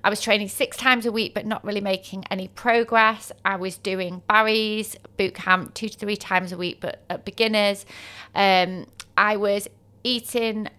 I 0.04 0.10
was 0.10 0.22
training 0.22 0.50
six 0.50 0.78
times 0.78 1.06
a 1.06 1.12
week, 1.12 1.34
but 1.34 1.46
not 1.46 1.64
really 1.64 1.82
making 1.82 2.26
any 2.30 2.48
progress. 2.48 3.32
I 3.44 3.56
was 3.56 3.78
doing 3.78 4.22
Barry's 4.28 4.96
boot 5.18 5.36
camp 5.36 5.74
two 5.74 5.90
to 5.90 5.98
three 5.98 6.18
times 6.18 6.52
a 6.52 6.58
week, 6.58 6.80
but 6.80 7.04
at 7.10 7.26
beginners. 7.26 7.86
Um, 8.34 8.86
I 9.18 9.38
was 9.38 9.68
eating 10.04 10.70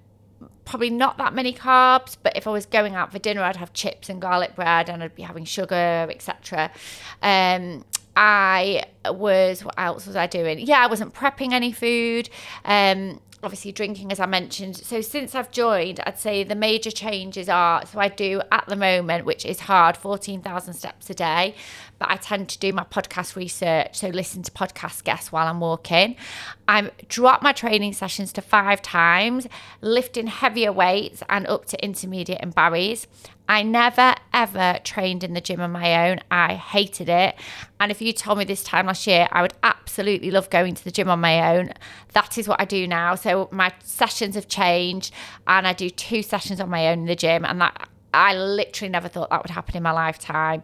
probably 0.65 0.91
not 0.91 1.17
that 1.19 1.33
many 1.33 1.53
carbs, 1.53 2.17
but 2.23 2.37
if 2.37 2.47
I 2.47 2.51
was 2.51 2.67
going 2.67 2.95
out 2.95 3.13
for 3.13 3.19
dinner, 3.19 3.43
I'd 3.43 3.57
have 3.57 3.73
chips 3.73 4.09
and 4.09 4.21
garlic 4.21 4.57
bread 4.57 4.91
and 4.91 5.03
I'd 5.03 5.15
be 5.15 5.23
having 5.23 5.45
sugar, 5.45 6.07
etc. 6.11 6.71
Um, 7.23 7.85
I 8.17 8.85
was, 9.05 9.65
what 9.65 9.75
else 9.79 10.07
was 10.07 10.17
I 10.17 10.27
doing? 10.27 10.59
Yeah, 10.59 10.81
I 10.81 10.87
wasn't 10.87 11.15
prepping 11.15 11.53
any 11.53 11.71
food. 11.71 12.29
Um, 12.65 13.21
obviously 13.43 13.73
drinking 13.73 14.11
as 14.13 14.19
I 14.19 14.27
mentioned. 14.27 14.77
So 14.77 15.01
since 15.01 15.35
I've 15.35 15.51
joined, 15.51 16.01
I'd 16.07 16.19
say 16.19 16.43
the 16.43 16.55
major 16.55 16.91
changes 16.91 17.49
are 17.49 17.85
so 17.87 17.99
I 17.99 18.09
do 18.09 18.41
at 18.51 18.67
the 18.67 18.77
moment, 18.77 19.25
which 19.25 19.45
is 19.45 19.61
hard, 19.61 19.97
14,000 19.97 20.75
steps 20.75 21.11
a 21.11 21.15
day, 21.15 21.55
but 21.99 22.11
I 22.11 22.17
tend 22.17 22.49
to 22.51 22.59
do 22.59 22.73
my 22.73 22.85
podcast 22.85 23.37
research, 23.37 23.97
so 23.97 24.09
listen 24.09 24.43
to 24.43 24.51
podcast 24.51 25.05
guests 25.05 25.33
while 25.33 25.47
I'm 25.47 25.61
walking. 25.61 26.17
I 26.67 26.91
drop 27.09 27.43
my 27.43 27.53
training 27.53 27.93
sessions 27.93 28.33
to 28.35 28.43
5 28.43 28.83
times, 28.83 29.47
lifting 29.81 30.27
heavier 30.27 30.73
weights 30.73 31.23
and 31.29 31.47
up 31.47 31.67
to 31.67 31.85
intermediate 31.85 32.41
and 32.41 32.55
Barry's. 32.55 33.07
I 33.49 33.63
never 33.63 34.15
ever 34.33 34.79
trained 34.85 35.25
in 35.25 35.35
the 35.35 35.41
gym 35.41 35.61
on 35.61 35.73
my 35.73 36.11
own. 36.11 36.21
I 36.31 36.55
hated 36.55 37.09
it. 37.09 37.37
And 37.81 37.91
if 37.91 38.03
you 38.03 38.13
told 38.13 38.39
me 38.39 38.45
this 38.45 38.63
time 38.63 38.87
last 38.87 39.07
year, 39.07 39.29
I 39.31 39.43
would 39.43 39.55
absolutely 39.63 40.31
love 40.31 40.51
going 40.51 40.75
to 40.75 40.85
the 40.85 40.91
gym 40.91 41.09
on 41.09 41.21
my 41.21 41.57
own. 41.57 41.73
That 42.13 42.39
is 42.39 42.49
what 42.49 42.61
I 42.61 42.65
do 42.65 42.87
now. 42.87 43.15
So 43.15 43.49
my 43.51 43.73
sessions 43.83 44.35
have 44.35 44.49
changed 44.49 45.13
and 45.47 45.67
I 45.67 45.73
do 45.73 45.91
two 45.91 46.23
sessions 46.23 46.61
on 46.61 46.69
my 46.69 46.89
own 46.89 47.01
in 47.01 47.07
the 47.07 47.17
gym 47.17 47.45
and 47.45 47.61
that 47.61 47.89
I 48.17 48.35
literally 48.35 48.91
never 48.91 49.09
thought 49.09 49.31
that 49.31 49.43
would 49.43 49.51
happen 49.51 49.77
in 49.77 49.83
my 49.83 49.93
lifetime. 49.93 50.63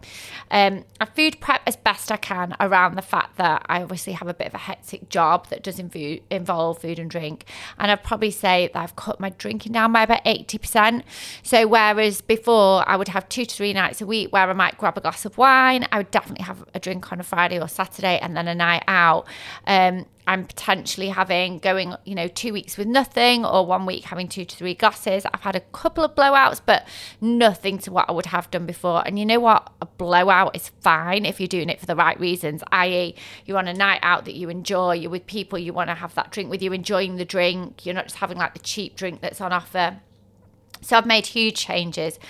Um, 0.51 0.85
I 1.01 1.05
food 1.05 1.41
prep 1.41 1.63
as 1.67 1.77
best 1.77 2.11
I 2.11 2.17
can 2.17 2.57
around 2.61 2.97
the 2.97 3.03
fact 3.03 3.37
that 3.37 3.65
I 3.69 3.83
obviously 3.83 4.15
have 4.15 4.29
a 4.29 4.35
bit 4.35 4.47
of 4.47 4.55
a 4.55 4.59
hectic 4.59 5.09
job 5.09 5.49
that 5.49 5.63
does 5.63 5.79
inv- 5.79 6.23
involve 6.31 6.79
food 6.79 6.99
and 6.99 7.11
drink. 7.11 7.45
And 7.79 7.91
I'd 7.91 8.03
probably 8.03 8.31
say 8.31 8.71
that 8.73 8.83
I've 8.83 8.97
cut 8.97 9.21
my 9.21 9.31
drinking 9.31 9.73
down 9.73 9.93
by 9.93 10.03
about 10.03 10.25
80%. 10.25 11.03
So, 11.43 11.67
whereas 11.67 12.21
before 12.21 12.89
I 12.89 12.97
would 12.97 13.09
have 13.09 13.29
two 13.29 13.45
to 13.45 13.55
three 13.55 13.73
nights 13.73 14.01
a 14.01 14.07
week 14.07 14.33
where 14.33 14.49
I 14.49 14.53
might 14.53 14.79
grab 14.79 14.97
a 14.97 15.01
glass 15.01 15.25
of 15.25 15.37
wine, 15.39 15.87
I 15.93 15.99
would 15.99 16.11
definitely 16.11 16.45
have 16.45 16.65
a 16.75 16.81
drink 16.81 17.13
on 17.13 17.21
a 17.21 17.25
Friday 17.25 17.61
or 17.61 17.69
Saturday 17.69 18.19
and 18.21 18.37
then 18.37 18.49
a 18.49 18.55
night 18.55 18.85
out. 18.89 19.27
Um, 19.67 20.07
I'm 20.27 20.45
potentially 20.47 21.09
having 21.09 21.59
going, 21.59 21.95
you 22.05 22.15
know, 22.15 22.29
two 22.29 22.53
weeks 22.53 22.77
with 22.77 22.87
nothing 22.87 23.45
or 23.45 23.67
one 23.67 23.87
week 23.87 24.05
having 24.05 24.29
two 24.29 24.45
to 24.45 24.57
three 24.57 24.75
glasses. 24.75 25.27
I've 25.33 25.41
had 25.41 25.57
a 25.57 25.61
couple 25.61 26.05
of 26.05 26.15
blowouts, 26.15 26.61
but 26.65 26.87
nothing 27.21 27.79
to 27.79 27.93
what 27.93 28.09
I 28.09 28.13
would 28.13 28.27
have 28.27 28.51
done 28.51 28.65
before. 28.65 29.03
And 29.05 29.19
you 29.19 29.27
know 29.27 29.41
what? 29.41 29.73
A 29.81 29.87
blowout 29.87 30.55
is 30.55 30.69
fine 30.81 31.27
if 31.27 31.41
you're 31.41 31.49
doing 31.49 31.69
it 31.69 31.81
for 31.81 31.87
the 31.87 31.97
right 31.97 32.19
reasons, 32.21 32.63
i.e., 32.71 33.17
you're 33.45 33.59
on 33.59 33.67
a 33.67 33.75
night 33.75 34.01
out 34.03 34.25
that 34.27 34.35
you 34.35 34.49
enjoy, 34.49 34.93
you're 34.93 35.11
with 35.11 35.27
people 35.27 35.59
you 35.59 35.73
want 35.73 35.91
to 35.91 35.95
have 35.95 36.15
that 36.15 36.31
drink 36.31 36.51
with, 36.51 36.63
you 36.63 36.73
enjoying 36.73 37.17
the 37.17 37.25
drink, 37.25 37.85
you're 37.85 37.95
not 37.95 38.05
just 38.05 38.17
having 38.17 38.39
like 38.39 38.53
the 38.53 38.61
cheap 38.61 38.95
drink 38.95 39.21
that's 39.21 39.41
on 39.41 39.53
offer. 39.53 39.99
So 40.83 40.97
I've 40.97 41.07
made 41.07 41.27
huge 41.27 41.57
changes. 41.57 42.21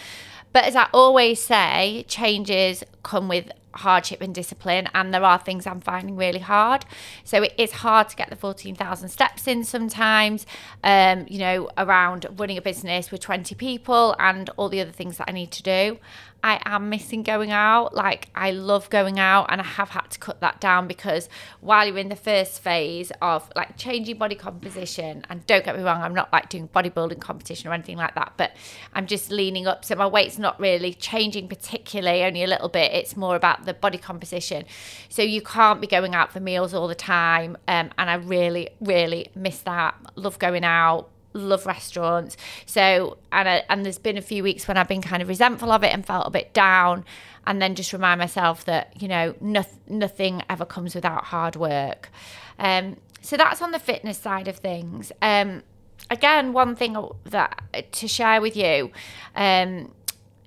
But 0.52 0.64
as 0.64 0.76
I 0.76 0.88
always 0.92 1.40
say, 1.40 2.04
changes 2.08 2.84
come 3.02 3.28
with 3.28 3.50
hardship 3.74 4.20
and 4.20 4.34
discipline 4.34 4.88
and 4.94 5.12
there 5.12 5.24
are 5.24 5.38
things 5.38 5.66
I'm 5.66 5.80
finding 5.80 6.16
really 6.16 6.38
hard. 6.40 6.84
So 7.24 7.42
it 7.42 7.54
is 7.58 7.72
hard 7.72 8.08
to 8.10 8.16
get 8.16 8.30
the 8.30 8.36
14,000 8.36 9.08
steps 9.08 9.46
in 9.46 9.64
sometimes 9.64 10.46
um, 10.84 11.26
you 11.28 11.38
know 11.38 11.70
around 11.78 12.26
running 12.36 12.58
a 12.58 12.62
business 12.62 13.10
with 13.10 13.20
20 13.20 13.54
people 13.54 14.14
and 14.18 14.50
all 14.56 14.68
the 14.68 14.80
other 14.80 14.92
things 14.92 15.18
that 15.18 15.28
I 15.28 15.32
need 15.32 15.50
to 15.52 15.62
do 15.62 15.98
I 16.42 16.60
am 16.64 16.88
missing 16.88 17.22
going 17.22 17.50
out. 17.52 17.94
Like, 17.94 18.28
I 18.34 18.50
love 18.50 18.90
going 18.90 19.18
out, 19.18 19.46
and 19.48 19.60
I 19.60 19.64
have 19.64 19.90
had 19.90 20.10
to 20.10 20.18
cut 20.18 20.40
that 20.40 20.60
down 20.60 20.88
because 20.88 21.28
while 21.60 21.86
you're 21.86 21.98
in 21.98 22.08
the 22.08 22.16
first 22.16 22.60
phase 22.60 23.12
of 23.22 23.50
like 23.54 23.76
changing 23.76 24.18
body 24.18 24.34
composition, 24.34 25.24
and 25.28 25.46
don't 25.46 25.64
get 25.64 25.76
me 25.76 25.82
wrong, 25.82 26.02
I'm 26.02 26.14
not 26.14 26.32
like 26.32 26.48
doing 26.48 26.68
bodybuilding 26.68 27.20
competition 27.20 27.70
or 27.70 27.74
anything 27.74 27.96
like 27.96 28.14
that, 28.14 28.32
but 28.36 28.56
I'm 28.92 29.06
just 29.06 29.30
leaning 29.30 29.66
up. 29.66 29.84
So 29.84 29.94
my 29.94 30.06
weight's 30.06 30.38
not 30.38 30.58
really 30.58 30.94
changing 30.94 31.48
particularly, 31.48 32.24
only 32.24 32.42
a 32.42 32.48
little 32.48 32.68
bit. 32.68 32.92
It's 32.92 33.16
more 33.16 33.36
about 33.36 33.64
the 33.64 33.74
body 33.74 33.98
composition. 33.98 34.64
So 35.08 35.22
you 35.22 35.42
can't 35.42 35.80
be 35.80 35.86
going 35.86 36.14
out 36.14 36.32
for 36.32 36.40
meals 36.40 36.74
all 36.74 36.88
the 36.88 36.94
time. 36.94 37.56
Um, 37.68 37.90
and 37.98 38.10
I 38.10 38.14
really, 38.14 38.70
really 38.80 39.30
miss 39.34 39.60
that. 39.60 39.94
Love 40.16 40.38
going 40.38 40.64
out 40.64 41.08
love 41.32 41.66
restaurants. 41.66 42.36
So, 42.66 43.18
and 43.30 43.48
I, 43.48 43.64
and 43.68 43.84
there's 43.84 43.98
been 43.98 44.16
a 44.16 44.22
few 44.22 44.42
weeks 44.42 44.68
when 44.68 44.76
I've 44.76 44.88
been 44.88 45.02
kind 45.02 45.22
of 45.22 45.28
resentful 45.28 45.70
of 45.70 45.82
it 45.82 45.92
and 45.92 46.04
felt 46.04 46.26
a 46.26 46.30
bit 46.30 46.52
down, 46.52 47.04
and 47.46 47.60
then 47.60 47.74
just 47.74 47.92
remind 47.92 48.18
myself 48.18 48.64
that 48.66 49.00
you 49.00 49.08
know 49.08 49.34
no, 49.40 49.64
nothing 49.88 50.42
ever 50.48 50.64
comes 50.64 50.94
without 50.94 51.24
hard 51.24 51.56
work. 51.56 52.10
Um, 52.58 52.96
so 53.20 53.36
that's 53.36 53.62
on 53.62 53.70
the 53.70 53.78
fitness 53.78 54.18
side 54.18 54.48
of 54.48 54.56
things. 54.56 55.12
Um, 55.22 55.62
again, 56.10 56.52
one 56.52 56.76
thing 56.76 56.96
that 57.24 57.92
to 57.92 58.08
share 58.08 58.40
with 58.40 58.56
you. 58.56 58.90
Um, 59.34 59.92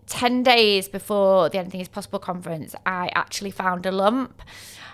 10 0.07 0.43
days 0.43 0.87
before 0.87 1.49
the 1.49 1.57
Anything 1.57 1.81
is 1.81 1.87
Possible 1.87 2.19
conference, 2.19 2.75
I 2.85 3.09
actually 3.15 3.51
found 3.51 3.85
a 3.85 3.91
lump. 3.91 4.41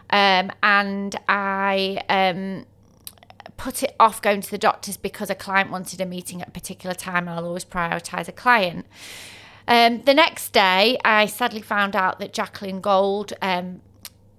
Um, 0.10 0.52
and 0.62 1.16
I 1.28 2.02
um, 2.10 2.66
put 3.62 3.84
it 3.84 3.96
off 4.00 4.20
going 4.24 4.42
to 4.42 4.50
the 4.50 4.58
doctors 4.58 4.98
because 4.98 5.30
a 5.30 5.36
client 5.36 5.70
wanted 5.70 6.02
a 6.02 6.06
meeting 6.06 6.42
at 6.42 6.48
a 6.48 6.52
particular 6.52 6.96
time, 6.96 7.28
and 7.28 7.38
I'll 7.38 7.46
always 7.46 7.64
prioritise 7.64 8.28
a 8.28 8.32
client. 8.32 8.88
Um, 9.68 10.02
the 10.02 10.16
next 10.16 10.52
day, 10.52 10.98
I 11.06 11.28
sadly 11.28 11.62
found 11.62 11.96
out 11.96 12.18
that 12.18 12.34
Jacqueline 12.34 12.82
Gold, 12.82 13.34
um, 13.40 13.82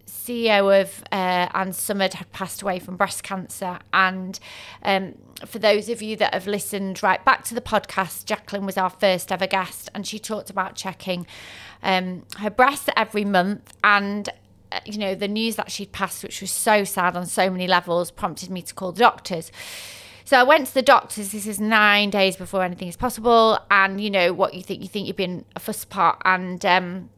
CEO 0.09 0.81
of 0.81 1.05
uh, 1.13 1.49
Ann 1.55 1.73
Summers, 1.73 2.15
had 2.15 2.33
passed 2.33 2.63
away 2.63 2.81
from 2.81 2.97
breast 2.97 3.23
cancer. 3.23 3.79
And 3.93 4.41
um, 4.83 5.15
for 5.47 5.61
those 5.61 5.89
of 5.89 6.03
you 6.03 6.17
that 6.17 6.35
have 6.35 6.49
listened 6.49 7.01
right 7.01 7.25
back 7.25 7.45
to 7.45 7.55
the 7.55 7.61
podcast, 7.61 8.25
Jacqueline 8.25 8.67
was 8.67 8.77
our 8.77 8.91
first 8.91 9.31
ever 9.31 9.47
guest, 9.47 9.89
and 9.95 10.05
she 10.05 10.19
talked 10.19 10.51
about 10.51 10.75
checking 10.75 11.29
um, 11.85 12.25
her 12.39 12.51
breasts 12.51 12.89
every 12.97 13.25
month. 13.25 13.73
And 13.85 14.29
you 14.85 14.99
know, 14.99 15.15
the 15.15 15.29
news 15.29 15.57
that 15.57 15.71
she'd 15.71 15.93
passed, 15.93 16.23
which 16.23 16.41
was 16.41 16.51
so 16.51 16.85
sad 16.85 17.17
on 17.17 17.27
so 17.27 17.51
many 17.51 17.67
levels, 17.67 18.11
prompted 18.11 18.51
me 18.51 18.63
to 18.63 18.75
call 18.75 18.93
the 18.93 19.01
doctors. 19.01 19.51
So 20.25 20.39
I 20.39 20.43
went 20.45 20.69
to 20.69 20.75
the 20.75 20.83
doctors. 20.83 21.33
This 21.33 21.47
is 21.47 21.61
nine 21.61 22.11
days 22.11 22.37
before 22.37 22.63
anything 22.63 22.89
is 22.89 22.97
possible, 22.97 23.59
and 23.71 24.01
you 24.01 24.11
know 24.11 24.33
what 24.33 24.55
you 24.55 24.63
think. 24.63 24.83
You 24.83 24.89
think 24.89 25.07
you've 25.07 25.17
been 25.17 25.45
a 25.57 25.61
fuss 25.61 25.85
pot, 25.85 26.23
and 26.25 26.65
um, 26.65 27.11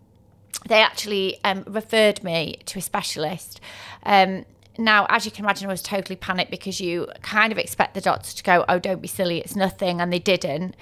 they 0.66 0.80
actually 0.80 1.38
um, 1.44 1.64
referred 1.66 2.24
me 2.24 2.58
to 2.66 2.78
a 2.78 2.82
specialist. 2.82 3.60
Um, 4.04 4.44
now, 4.78 5.06
as 5.08 5.24
you 5.24 5.30
can 5.30 5.44
imagine, 5.44 5.68
I 5.68 5.72
was 5.72 5.82
totally 5.82 6.16
panicked 6.16 6.50
because 6.50 6.80
you 6.80 7.08
kind 7.22 7.52
of 7.52 7.58
expect 7.58 7.94
the 7.94 8.00
doctor 8.00 8.34
to 8.34 8.42
go, 8.42 8.64
"Oh, 8.68 8.78
don't 8.78 9.00
be 9.00 9.08
silly, 9.08 9.38
it's 9.38 9.54
nothing," 9.54 10.00
and 10.00 10.12
they 10.12 10.18
didn't. 10.18 10.76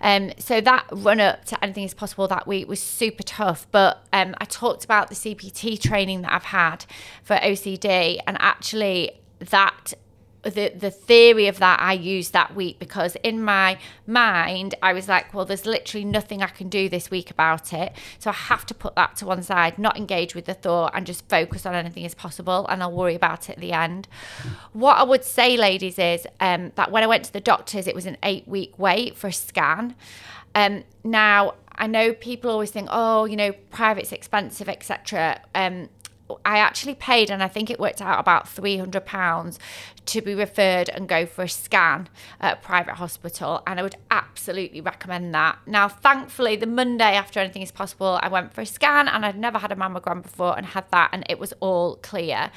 Um, 0.00 0.32
so 0.38 0.60
that 0.60 0.86
run 0.90 1.20
up 1.20 1.44
to 1.46 1.64
anything 1.64 1.84
is 1.84 1.94
possible 1.94 2.28
that 2.28 2.46
week 2.46 2.68
was 2.68 2.82
super 2.82 3.22
tough. 3.22 3.66
But 3.70 4.04
um, 4.12 4.34
I 4.38 4.44
talked 4.44 4.84
about 4.84 5.08
the 5.08 5.14
CBT 5.14 5.80
training 5.80 6.22
that 6.22 6.32
I've 6.32 6.44
had 6.44 6.86
for 7.22 7.36
OCD, 7.36 8.18
and 8.26 8.36
actually 8.40 9.12
that 9.38 9.94
the 10.50 10.72
the 10.74 10.90
theory 10.90 11.46
of 11.46 11.58
that 11.58 11.80
I 11.80 11.92
used 11.92 12.32
that 12.32 12.54
week 12.54 12.78
because 12.78 13.16
in 13.16 13.42
my 13.42 13.78
mind 14.06 14.74
I 14.82 14.92
was 14.92 15.08
like, 15.08 15.32
well, 15.34 15.44
there's 15.44 15.66
literally 15.66 16.04
nothing 16.04 16.42
I 16.42 16.48
can 16.48 16.68
do 16.68 16.88
this 16.88 17.10
week 17.10 17.30
about 17.30 17.72
it, 17.72 17.92
so 18.18 18.30
I 18.30 18.34
have 18.34 18.66
to 18.66 18.74
put 18.74 18.94
that 18.96 19.16
to 19.16 19.26
one 19.26 19.42
side, 19.42 19.78
not 19.78 19.96
engage 19.96 20.34
with 20.34 20.46
the 20.46 20.54
thought, 20.54 20.92
and 20.94 21.06
just 21.06 21.28
focus 21.28 21.66
on 21.66 21.74
anything 21.74 22.04
is 22.04 22.14
possible, 22.14 22.66
and 22.68 22.82
I'll 22.82 22.92
worry 22.92 23.14
about 23.14 23.48
it 23.48 23.52
at 23.52 23.60
the 23.60 23.72
end. 23.72 24.08
What 24.72 24.98
I 24.98 25.02
would 25.02 25.24
say, 25.24 25.56
ladies, 25.56 25.98
is 25.98 26.26
um, 26.40 26.72
that 26.76 26.90
when 26.90 27.02
I 27.02 27.06
went 27.06 27.24
to 27.24 27.32
the 27.32 27.40
doctors, 27.40 27.86
it 27.86 27.94
was 27.94 28.06
an 28.06 28.16
eight 28.22 28.46
week 28.46 28.78
wait 28.78 29.16
for 29.16 29.28
a 29.28 29.32
scan. 29.32 29.94
Um, 30.54 30.84
now 31.04 31.54
I 31.78 31.86
know 31.86 32.12
people 32.14 32.50
always 32.50 32.70
think, 32.70 32.88
oh, 32.90 33.26
you 33.26 33.36
know, 33.36 33.52
private's 33.70 34.12
expensive, 34.12 34.68
etc. 34.68 35.40
I 36.44 36.58
actually 36.58 36.94
paid, 36.94 37.30
and 37.30 37.42
I 37.42 37.48
think 37.48 37.70
it 37.70 37.78
worked 37.78 38.02
out 38.02 38.18
about 38.18 38.46
£300 38.46 39.58
to 40.06 40.20
be 40.20 40.34
referred 40.34 40.88
and 40.88 41.08
go 41.08 41.26
for 41.26 41.44
a 41.44 41.48
scan 41.48 42.08
at 42.40 42.58
a 42.58 42.60
private 42.60 42.94
hospital. 42.94 43.62
And 43.66 43.78
I 43.78 43.82
would 43.82 43.96
absolutely 44.10 44.80
recommend 44.80 45.34
that. 45.34 45.58
Now, 45.66 45.88
thankfully, 45.88 46.56
the 46.56 46.66
Monday 46.66 47.14
after 47.14 47.40
anything 47.40 47.62
is 47.62 47.72
possible, 47.72 48.18
I 48.22 48.28
went 48.28 48.52
for 48.52 48.60
a 48.60 48.66
scan 48.66 49.08
and 49.08 49.24
I'd 49.24 49.38
never 49.38 49.58
had 49.58 49.72
a 49.72 49.76
mammogram 49.76 50.22
before 50.22 50.56
and 50.56 50.66
had 50.66 50.90
that, 50.90 51.10
and 51.12 51.24
it 51.28 51.38
was 51.38 51.52
all 51.60 51.96
clear. 51.96 52.50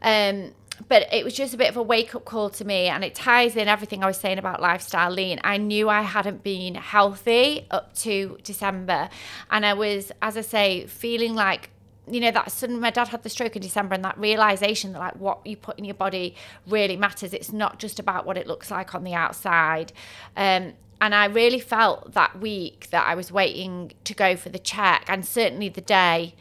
Um, 0.00 0.52
but 0.88 1.06
it 1.12 1.24
was 1.24 1.34
just 1.34 1.54
a 1.54 1.56
bit 1.56 1.68
of 1.68 1.76
a 1.76 1.82
wake 1.82 2.14
up 2.14 2.24
call 2.24 2.50
to 2.50 2.64
me 2.64 2.88
and 2.88 3.04
it 3.04 3.14
ties 3.14 3.56
in 3.56 3.68
everything 3.68 4.02
I 4.02 4.06
was 4.06 4.16
saying 4.16 4.38
about 4.38 4.60
lifestyle 4.60 5.10
lean. 5.10 5.38
I 5.44 5.56
knew 5.58 5.88
I 5.88 6.02
hadn't 6.02 6.42
been 6.42 6.74
healthy 6.74 7.66
up 7.70 7.94
to 7.98 8.38
December 8.42 9.08
and 9.50 9.64
I 9.66 9.74
was 9.74 10.12
as 10.22 10.36
I 10.36 10.40
say 10.40 10.86
feeling 10.86 11.34
like 11.34 11.70
you 12.12 12.20
know 12.20 12.30
that 12.30 12.52
sudden 12.52 12.80
my 12.80 12.90
dad 12.90 13.08
had 13.08 13.22
the 13.22 13.28
stroke 13.28 13.56
in 13.56 13.62
december 13.62 13.94
and 13.94 14.04
that 14.04 14.18
realization 14.18 14.92
that 14.92 14.98
like 14.98 15.16
what 15.16 15.44
you 15.46 15.56
put 15.56 15.78
in 15.78 15.84
your 15.84 15.94
body 15.94 16.34
really 16.66 16.96
matters. 16.96 17.32
It's 17.32 17.52
not 17.52 17.78
just 17.78 17.98
about 17.98 18.26
what 18.26 18.36
it 18.36 18.46
looks 18.46 18.70
like 18.70 18.94
on 18.94 19.04
the 19.04 19.14
outside. 19.14 19.92
Um, 20.36 20.74
and 21.00 21.16
i 21.16 21.24
really 21.24 21.58
felt 21.58 22.14
that 22.14 22.38
week 22.38 22.88
that 22.90 23.04
i 23.06 23.14
was 23.14 23.32
waiting 23.32 23.92
to 24.04 24.14
go 24.14 24.36
for 24.36 24.50
the 24.50 24.58
check 24.58 25.04
and 25.08 25.26
certainly 25.26 25.68
the 25.68 25.80
day 25.80 26.32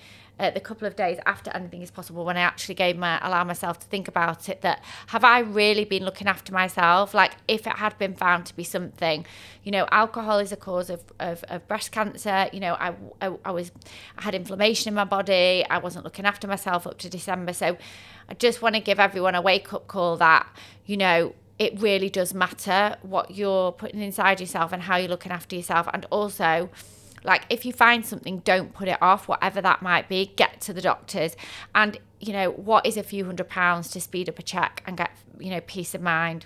uh, 0.41 0.50
the 0.50 0.60
couple 0.60 0.88
of 0.88 0.95
days 0.95 1.19
after 1.27 1.51
anything 1.51 1.83
is 1.83 1.91
possible 1.91 2.25
when 2.25 2.36
I 2.36 2.41
actually 2.41 2.74
gave 2.74 2.98
my 2.98 3.19
allow 3.21 3.43
myself 3.43 3.79
to 3.79 3.86
think 3.86 4.07
about 4.07 4.50
it 4.50 4.62
that 4.62 4.83
have 5.07 5.24
I 5.24 5.39
really 5.39 5.86
been 5.86 6.03
looking 6.03 6.27
after 6.27 6.51
myself? 6.51 7.13
Like 7.13 7.33
if 7.48 7.67
it 7.67 7.74
had 7.74 7.95
been 8.00 8.15
found 8.15 8.48
to 8.48 8.55
be 8.55 8.63
something 8.63 9.25
you 9.63 9.71
know 9.71 9.88
alcohol 9.91 10.39
is 10.39 10.51
a 10.51 10.57
cause 10.57 10.89
of, 10.89 11.03
of, 11.19 11.43
of 11.48 11.67
breast 11.67 11.91
cancer. 11.91 12.50
You 12.51 12.60
know 12.60 12.74
I, 12.74 12.95
I, 13.21 13.33
I 13.45 13.51
was 13.51 13.71
I 14.17 14.24
had 14.24 14.33
inflammation 14.33 14.89
in 14.89 14.95
my 14.95 15.05
body. 15.05 15.63
I 15.69 15.77
wasn't 15.77 16.05
looking 16.05 16.25
after 16.25 16.48
myself 16.48 16.88
up 16.88 16.98
to 17.00 17.10
December. 17.10 17.53
So 17.53 17.77
I 18.27 18.33
just 18.33 18.63
want 18.63 18.74
to 18.74 18.81
give 18.81 19.00
everyone 19.00 19.36
a 19.36 19.41
wake 19.41 19.71
up 19.74 19.88
call 19.88 20.17
that 20.17 20.48
you 20.88 20.98
know 20.98 21.36
it 21.60 21.79
really 21.79 22.10
does 22.10 22.33
matter 22.33 22.95
what 23.03 23.29
you're 23.29 23.71
putting 23.71 24.01
inside 24.01 24.39
yourself 24.39 24.74
and 24.74 24.81
how 24.81 24.98
you're 24.98 25.07
looking 25.07 25.31
after 25.31 25.55
yourself. 25.55 25.88
And 25.93 26.07
also 26.10 26.71
like 27.23 27.45
if 27.49 27.65
you 27.65 27.73
find 27.73 28.05
something, 28.05 28.39
don't 28.39 28.73
put 28.73 28.87
it 28.87 29.01
off, 29.01 29.27
whatever 29.27 29.61
that 29.61 29.81
might 29.81 30.09
be. 30.09 30.33
Get 30.35 30.61
to 30.61 30.73
the 30.73 30.81
doctors, 30.81 31.35
and 31.75 31.97
you 32.19 32.33
know 32.33 32.51
what 32.51 32.85
is 32.85 32.97
a 32.97 33.03
few 33.03 33.25
hundred 33.25 33.49
pounds 33.49 33.89
to 33.91 34.01
speed 34.01 34.29
up 34.29 34.39
a 34.39 34.43
check 34.43 34.83
and 34.85 34.97
get 34.97 35.11
you 35.39 35.49
know 35.49 35.61
peace 35.61 35.93
of 35.93 36.01
mind. 36.01 36.45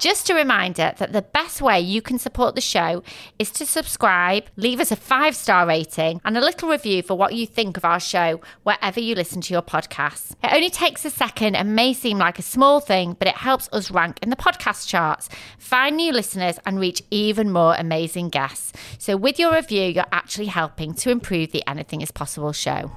Just 0.00 0.30
a 0.30 0.34
reminder 0.34 0.94
that 0.96 1.12
the 1.12 1.20
best 1.20 1.60
way 1.60 1.78
you 1.78 2.00
can 2.00 2.18
support 2.18 2.54
the 2.54 2.62
show 2.62 3.02
is 3.38 3.50
to 3.50 3.66
subscribe, 3.66 4.44
leave 4.56 4.80
us 4.80 4.90
a 4.90 4.96
five 4.96 5.36
star 5.36 5.66
rating, 5.66 6.22
and 6.24 6.38
a 6.38 6.40
little 6.40 6.70
review 6.70 7.02
for 7.02 7.18
what 7.18 7.34
you 7.34 7.46
think 7.46 7.76
of 7.76 7.84
our 7.84 8.00
show 8.00 8.40
wherever 8.62 8.98
you 8.98 9.14
listen 9.14 9.42
to 9.42 9.52
your 9.52 9.60
podcasts. 9.60 10.32
It 10.42 10.54
only 10.54 10.70
takes 10.70 11.04
a 11.04 11.10
second 11.10 11.54
and 11.54 11.76
may 11.76 11.92
seem 11.92 12.16
like 12.16 12.38
a 12.38 12.42
small 12.42 12.80
thing, 12.80 13.14
but 13.18 13.28
it 13.28 13.36
helps 13.36 13.68
us 13.72 13.90
rank 13.90 14.18
in 14.22 14.30
the 14.30 14.36
podcast 14.36 14.88
charts, 14.88 15.28
find 15.58 15.98
new 15.98 16.12
listeners, 16.12 16.58
and 16.64 16.80
reach 16.80 17.02
even 17.10 17.52
more 17.52 17.74
amazing 17.74 18.30
guests. 18.30 18.72
So, 18.96 19.18
with 19.18 19.38
your 19.38 19.52
review, 19.52 19.84
you're 19.84 20.06
actually 20.12 20.46
helping 20.46 20.94
to 20.94 21.10
improve 21.10 21.52
the 21.52 21.62
Anything 21.68 22.00
is 22.00 22.10
Possible 22.10 22.52
show. 22.52 22.90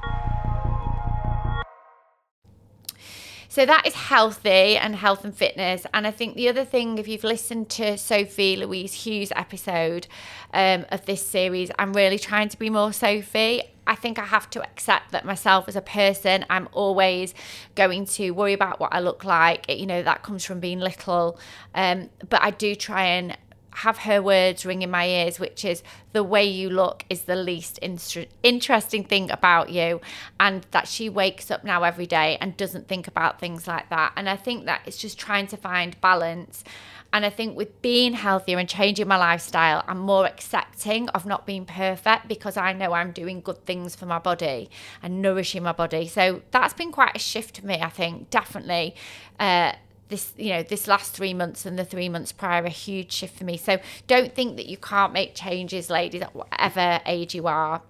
So 3.53 3.67
that 3.67 3.85
is 3.85 3.93
healthy 3.93 4.77
and 4.77 4.95
health 4.95 5.23
and 5.23 5.37
fitness. 5.37 5.85
And 5.93 6.07
I 6.07 6.09
think 6.09 6.33
the 6.33 6.49
other 6.49 6.65
thing, 6.65 6.97
if 6.97 7.07
you've 7.07 7.23
listened 7.23 7.69
to 7.69 7.99
Sophie 7.99 8.55
Louise 8.55 9.05
Hughes' 9.05 9.31
episode 9.35 10.07
um, 10.55 10.87
of 10.89 11.05
this 11.05 11.23
series, 11.23 11.69
I'm 11.77 11.93
really 11.93 12.17
trying 12.17 12.49
to 12.49 12.57
be 12.57 12.71
more 12.71 12.91
Sophie. 12.91 13.61
I 13.85 13.93
think 13.93 14.17
I 14.17 14.25
have 14.25 14.49
to 14.51 14.63
accept 14.63 15.11
that 15.11 15.23
myself 15.23 15.67
as 15.67 15.75
a 15.75 15.81
person, 15.81 16.47
I'm 16.49 16.67
always 16.71 17.35
going 17.75 18.07
to 18.07 18.31
worry 18.31 18.53
about 18.53 18.79
what 18.79 18.91
I 18.91 19.01
look 19.01 19.23
like. 19.23 19.69
You 19.69 19.85
know, 19.85 20.01
that 20.01 20.23
comes 20.23 20.43
from 20.43 20.59
being 20.59 20.79
little. 20.79 21.39
Um, 21.75 22.09
but 22.27 22.41
I 22.41 22.49
do 22.49 22.73
try 22.73 23.05
and 23.05 23.37
have 23.75 23.99
her 23.99 24.21
words 24.21 24.65
ring 24.65 24.81
in 24.81 24.91
my 24.91 25.07
ears, 25.07 25.39
which 25.39 25.65
is 25.65 25.83
the 26.11 26.23
way 26.23 26.45
you 26.45 26.69
look 26.69 27.05
is 27.09 27.23
the 27.23 27.35
least 27.35 27.79
interesting 27.81 29.03
thing 29.03 29.31
about 29.31 29.69
you, 29.69 30.01
and 30.39 30.65
that 30.71 30.87
she 30.87 31.09
wakes 31.09 31.49
up 31.49 31.63
now 31.63 31.83
every 31.83 32.05
day 32.05 32.37
and 32.39 32.55
doesn't 32.55 32.87
think 32.87 33.07
about 33.07 33.39
things 33.39 33.67
like 33.67 33.89
that. 33.89 34.13
And 34.15 34.29
I 34.29 34.35
think 34.35 34.65
that 34.65 34.81
it's 34.85 34.97
just 34.97 35.17
trying 35.17 35.47
to 35.47 35.57
find 35.57 35.99
balance. 36.01 36.63
And 37.11 37.25
I 37.27 37.29
think 37.29 37.55
with 37.55 37.79
being 37.83 38.13
healthier 38.13 38.57
and 38.57 38.67
changing 38.67 39.07
my 39.07 39.17
lifestyle, 39.17 39.83
I'm 39.87 39.99
more 39.99 40.25
accepting 40.25 41.09
of 41.09 41.27
not 41.27 41.45
being 41.45 41.63
perfect 41.63 42.27
because 42.27 42.57
I 42.57 42.73
know 42.73 42.93
I'm 42.93 43.11
doing 43.11 43.41
good 43.41 43.65
things 43.65 43.95
for 43.95 44.07
my 44.07 44.17
body 44.17 44.71
and 45.03 45.21
nourishing 45.21 45.61
my 45.61 45.73
body. 45.73 46.07
So 46.07 46.41
that's 46.49 46.73
been 46.73 46.91
quite 46.91 47.15
a 47.15 47.19
shift 47.19 47.59
for 47.59 47.67
me, 47.67 47.75
I 47.81 47.89
think, 47.89 48.31
definitely. 48.31 48.95
Uh, 49.39 49.73
this 50.13 50.31
you 50.37 50.51
know 50.51 50.61
this 50.61 50.87
last 50.87 51.11
three 51.11 51.33
months 51.33 51.65
and 51.65 51.77
the 51.77 51.83
three 51.83 52.07
months 52.07 52.31
prior 52.31 52.63
a 52.63 52.69
huge 52.69 53.11
shift 53.11 53.35
for 53.35 53.43
me 53.43 53.57
so 53.57 53.79
don't 54.05 54.35
think 54.35 54.57
that 54.57 54.67
you 54.67 54.77
can't 54.77 55.11
make 55.11 55.33
changes 55.33 55.89
ladies 55.89 56.21
at 56.21 56.35
whatever 56.35 57.01
age 57.07 57.33
you 57.33 57.47
are 57.47 57.81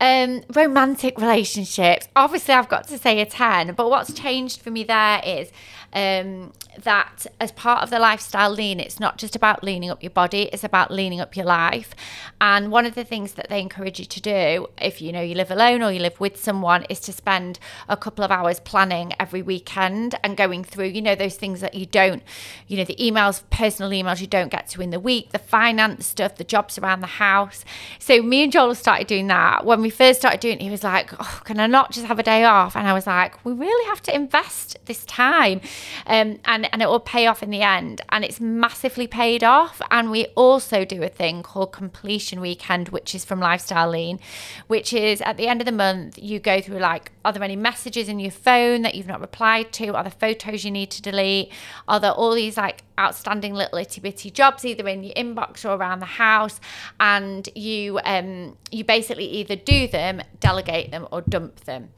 um, 0.00 0.42
romantic 0.52 1.18
relationships. 1.18 2.08
Obviously, 2.16 2.52
I've 2.52 2.68
got 2.68 2.88
to 2.88 2.98
say 2.98 3.20
a 3.20 3.26
10, 3.26 3.74
but 3.74 3.88
what's 3.88 4.12
changed 4.12 4.60
for 4.60 4.72
me 4.72 4.82
there 4.82 5.22
is 5.24 5.52
um, 5.94 6.52
that 6.82 7.26
as 7.40 7.52
part 7.52 7.82
of 7.82 7.90
the 7.90 7.98
lifestyle 7.98 8.50
lean, 8.50 8.80
it's 8.80 8.98
not 8.98 9.16
just 9.16 9.36
about 9.36 9.62
leaning 9.62 9.90
up 9.90 10.02
your 10.02 10.10
body, 10.10 10.48
it's 10.52 10.64
about 10.64 10.90
leaning 10.90 11.20
up 11.20 11.36
your 11.36 11.46
life. 11.46 11.94
And 12.40 12.70
one 12.72 12.84
of 12.84 12.94
the 12.94 13.04
things 13.04 13.34
that 13.34 13.48
they 13.48 13.60
encourage 13.60 14.00
you 14.00 14.04
to 14.04 14.20
do, 14.20 14.66
if 14.80 15.00
you 15.00 15.12
know 15.12 15.20
you 15.20 15.34
live 15.34 15.50
alone 15.50 15.82
or 15.82 15.92
you 15.92 16.00
live 16.00 16.18
with 16.18 16.42
someone, 16.42 16.84
is 16.84 16.98
to 17.00 17.12
spend 17.12 17.58
a 17.88 17.96
couple 17.96 18.24
of 18.24 18.30
hours 18.30 18.58
planning 18.60 19.12
every 19.20 19.40
weekend 19.40 20.16
and 20.24 20.36
going 20.36 20.64
through, 20.64 20.86
you 20.86 21.02
know, 21.02 21.14
those 21.14 21.36
things 21.36 21.60
that 21.60 21.74
you 21.74 21.86
don't, 21.86 22.22
you 22.66 22.76
know, 22.76 22.84
the 22.84 22.96
emails, 22.96 23.42
personal 23.50 23.90
emails 23.90 24.20
you 24.20 24.26
don't 24.26 24.50
get 24.50 24.68
to 24.68 24.82
in 24.82 24.90
the 24.90 25.00
week, 25.00 25.30
the 25.30 25.38
finance 25.38 26.06
stuff, 26.06 26.36
the 26.36 26.44
jobs 26.44 26.76
around 26.78 27.00
the 27.00 27.06
house. 27.06 27.64
So 28.00 28.20
me 28.20 28.42
and 28.42 28.52
Joel 28.52 28.74
started 28.74 29.06
doing 29.06 29.28
that. 29.28 29.64
When 29.64 29.80
we 29.80 29.90
first 29.90 30.20
started 30.20 30.40
doing 30.40 30.58
it, 30.58 30.62
he 30.62 30.70
was 30.70 30.82
like, 30.82 31.12
oh, 31.20 31.40
can 31.44 31.60
I 31.60 31.68
not 31.68 31.92
just 31.92 32.06
have 32.06 32.18
a 32.18 32.22
day 32.24 32.44
off? 32.44 32.74
And 32.74 32.88
I 32.88 32.92
was 32.92 33.06
like, 33.06 33.44
we 33.44 33.52
really 33.52 33.86
have 33.86 34.02
to 34.02 34.14
invest 34.14 34.76
this 34.86 35.04
time 35.04 35.60
um, 36.06 36.38
and, 36.44 36.72
and 36.72 36.82
it 36.82 36.88
will 36.88 37.00
pay 37.00 37.26
off 37.26 37.42
in 37.42 37.50
the 37.50 37.62
end. 37.62 38.00
And 38.08 38.24
it's 38.24 38.40
massively 38.40 39.06
paid 39.06 39.42
off. 39.42 39.80
And 39.90 40.10
we 40.10 40.26
also 40.34 40.84
do 40.84 41.02
a 41.02 41.08
thing 41.08 41.42
called 41.42 41.72
Completion 41.72 42.40
Weekend, 42.40 42.88
which 42.90 43.14
is 43.14 43.24
from 43.24 43.40
Lifestyle 43.40 43.90
Lean, 43.90 44.20
which 44.66 44.92
is 44.92 45.20
at 45.22 45.36
the 45.36 45.48
end 45.48 45.60
of 45.60 45.66
the 45.66 45.72
month, 45.72 46.18
you 46.18 46.38
go 46.38 46.60
through 46.60 46.78
like, 46.78 47.12
are 47.24 47.32
there 47.32 47.42
any 47.42 47.56
messages 47.56 48.08
in 48.08 48.18
your 48.20 48.30
phone 48.30 48.82
that 48.82 48.94
you've 48.94 49.06
not 49.06 49.20
replied 49.20 49.72
to? 49.74 49.94
Are 49.94 50.02
there 50.02 50.12
photos 50.12 50.64
you 50.64 50.70
need 50.70 50.90
to 50.90 51.02
delete? 51.02 51.50
Are 51.88 51.98
there 52.00 52.12
all 52.12 52.34
these 52.34 52.56
like 52.56 52.82
outstanding 52.98 53.54
little 53.54 53.78
itty 53.78 54.00
bitty 54.00 54.30
jobs 54.30 54.64
either 54.64 54.86
in 54.88 55.02
your 55.02 55.14
inbox 55.14 55.64
or 55.64 55.74
around 55.74 56.00
the 56.00 56.06
house? 56.06 56.60
And 57.00 57.48
you 57.54 58.00
um, 58.04 58.56
you 58.70 58.84
basically 58.84 59.26
either 59.26 59.56
do 59.56 59.88
them, 59.88 60.22
delegate 60.40 60.90
them, 60.90 61.08
or 61.10 61.22
dump 61.22 61.60
them. 61.60 61.90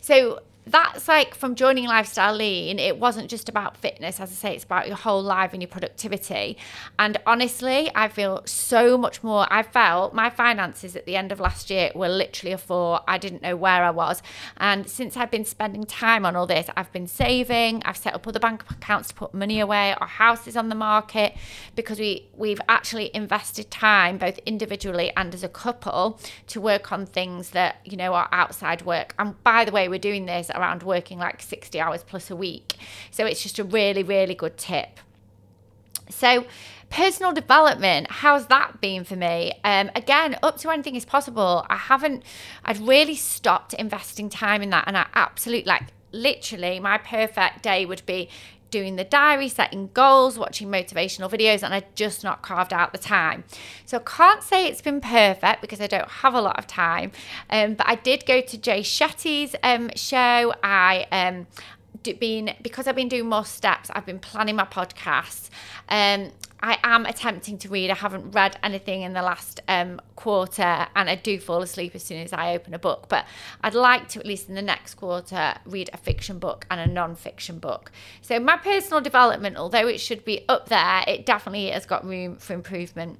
So 0.00 0.40
that's 0.66 1.08
like 1.08 1.34
from 1.34 1.54
joining 1.54 1.86
lifestyle 1.86 2.34
lean 2.34 2.78
it 2.78 2.98
wasn't 2.98 3.28
just 3.30 3.48
about 3.48 3.76
fitness. 3.76 4.20
As 4.20 4.30
i 4.30 4.34
say 4.34 4.54
it's 4.54 4.64
about 4.64 4.86
your 4.86 4.96
whole 4.96 5.22
life 5.22 5.52
and 5.52 5.62
your 5.62 5.68
productivity. 5.68 6.56
And 6.98 7.16
honestly 7.26 7.90
i 7.94 8.08
feel 8.08 8.42
so 8.44 8.98
much 8.98 9.22
more 9.22 9.46
i 9.50 9.62
felt 9.62 10.14
my 10.14 10.28
finances 10.28 10.96
at 10.96 11.06
the 11.06 11.16
end 11.16 11.32
of 11.32 11.40
last 11.40 11.70
year 11.70 11.90
were 11.94 12.08
literally 12.08 12.52
a 12.52 12.58
four. 12.58 13.00
I 13.08 13.18
didn't 13.18 13.42
know 13.42 13.56
where 13.56 13.84
i 13.84 13.90
was. 13.90 14.22
And 14.58 14.88
since 14.88 15.16
i've 15.16 15.30
been 15.30 15.44
spending 15.44 15.84
time 15.84 16.26
on 16.26 16.36
all 16.36 16.46
this 16.46 16.68
i've 16.76 16.92
been 16.92 17.06
saving. 17.06 17.82
I've 17.84 17.96
set 17.96 18.14
up 18.14 18.26
other 18.26 18.40
bank 18.40 18.64
accounts 18.70 19.08
to 19.08 19.14
put 19.14 19.32
money 19.32 19.60
away. 19.60 19.94
Our 19.94 20.06
house 20.06 20.46
is 20.46 20.56
on 20.56 20.68
the 20.68 20.74
market 20.74 21.34
because 21.74 21.98
we 21.98 22.28
we've 22.36 22.60
actually 22.68 23.10
invested 23.14 23.70
time 23.70 24.18
both 24.18 24.38
individually 24.44 25.10
and 25.16 25.34
as 25.34 25.42
a 25.42 25.48
couple 25.48 26.20
to 26.48 26.60
work 26.60 26.92
on 26.92 27.06
things 27.06 27.50
that 27.50 27.80
you 27.84 27.96
know 27.96 28.12
are 28.12 28.28
outside 28.30 28.82
work. 28.82 29.14
And 29.18 29.42
by 29.42 29.64
the 29.64 29.72
way 29.72 29.88
we're 29.88 29.98
doing 29.98 30.26
this 30.26 30.49
around 30.54 30.82
working 30.82 31.18
like 31.18 31.42
60 31.42 31.80
hours 31.80 32.02
plus 32.02 32.30
a 32.30 32.36
week. 32.36 32.76
So 33.10 33.26
it's 33.26 33.42
just 33.42 33.58
a 33.58 33.64
really, 33.64 34.02
really 34.02 34.34
good 34.34 34.56
tip. 34.56 35.00
So, 36.08 36.46
personal 36.90 37.32
development, 37.32 38.08
how's 38.10 38.46
that 38.48 38.80
been 38.80 39.04
for 39.04 39.16
me? 39.16 39.52
Um, 39.62 39.90
again, 39.94 40.36
up 40.42 40.58
to 40.58 40.70
anything 40.70 40.96
is 40.96 41.04
possible. 41.04 41.64
I 41.70 41.76
haven't, 41.76 42.24
I'd 42.64 42.78
really 42.78 43.14
stopped 43.14 43.74
investing 43.74 44.28
time 44.28 44.60
in 44.60 44.70
that. 44.70 44.84
And 44.86 44.96
I 44.98 45.06
absolutely, 45.14 45.68
like, 45.68 45.84
literally, 46.12 46.80
my 46.80 46.98
perfect 46.98 47.62
day 47.62 47.86
would 47.86 48.04
be 48.06 48.28
doing 48.70 48.96
the 48.96 49.04
diary, 49.04 49.48
setting 49.48 49.90
goals, 49.92 50.38
watching 50.38 50.68
motivational 50.68 51.30
videos, 51.30 51.62
and 51.62 51.74
I 51.74 51.84
just 51.94 52.24
not 52.24 52.42
carved 52.42 52.72
out 52.72 52.92
the 52.92 52.98
time. 52.98 53.44
So 53.84 53.98
I 53.98 54.00
can't 54.00 54.42
say 54.42 54.66
it's 54.66 54.82
been 54.82 55.00
perfect 55.00 55.60
because 55.60 55.80
I 55.80 55.86
don't 55.86 56.08
have 56.08 56.34
a 56.34 56.40
lot 56.40 56.58
of 56.58 56.66
time. 56.66 57.12
Um, 57.48 57.74
but 57.74 57.88
I 57.88 57.96
did 57.96 58.26
go 58.26 58.40
to 58.40 58.58
Jay 58.58 58.80
Shetty's 58.80 59.54
um, 59.62 59.90
show. 59.94 60.54
I 60.62 61.06
um, 61.12 61.46
been 62.18 62.54
because 62.62 62.86
I've 62.86 62.96
been 62.96 63.08
doing 63.08 63.28
more 63.28 63.44
steps. 63.44 63.90
I've 63.92 64.06
been 64.06 64.18
planning 64.18 64.56
my 64.56 64.64
podcasts. 64.64 65.50
Um, 65.88 66.32
I 66.62 66.78
am 66.84 67.06
attempting 67.06 67.58
to 67.58 67.68
read. 67.68 67.90
I 67.90 67.94
haven't 67.94 68.32
read 68.32 68.58
anything 68.62 69.02
in 69.02 69.14
the 69.14 69.22
last 69.22 69.60
um, 69.66 70.00
quarter, 70.14 70.86
and 70.94 71.08
I 71.08 71.14
do 71.14 71.38
fall 71.38 71.62
asleep 71.62 71.94
as 71.94 72.02
soon 72.02 72.22
as 72.22 72.32
I 72.32 72.54
open 72.54 72.74
a 72.74 72.78
book. 72.78 73.06
But 73.08 73.26
I'd 73.62 73.74
like 73.74 74.08
to, 74.10 74.20
at 74.20 74.26
least 74.26 74.48
in 74.48 74.54
the 74.54 74.62
next 74.62 74.94
quarter, 74.94 75.54
read 75.64 75.88
a 75.92 75.96
fiction 75.96 76.38
book 76.38 76.66
and 76.70 76.78
a 76.80 76.86
non 76.86 77.14
fiction 77.14 77.58
book. 77.58 77.90
So, 78.20 78.38
my 78.38 78.58
personal 78.58 79.00
development, 79.00 79.56
although 79.56 79.88
it 79.88 80.00
should 80.00 80.24
be 80.24 80.44
up 80.48 80.68
there, 80.68 81.02
it 81.06 81.24
definitely 81.24 81.70
has 81.70 81.86
got 81.86 82.04
room 82.04 82.36
for 82.36 82.52
improvement. 82.52 83.18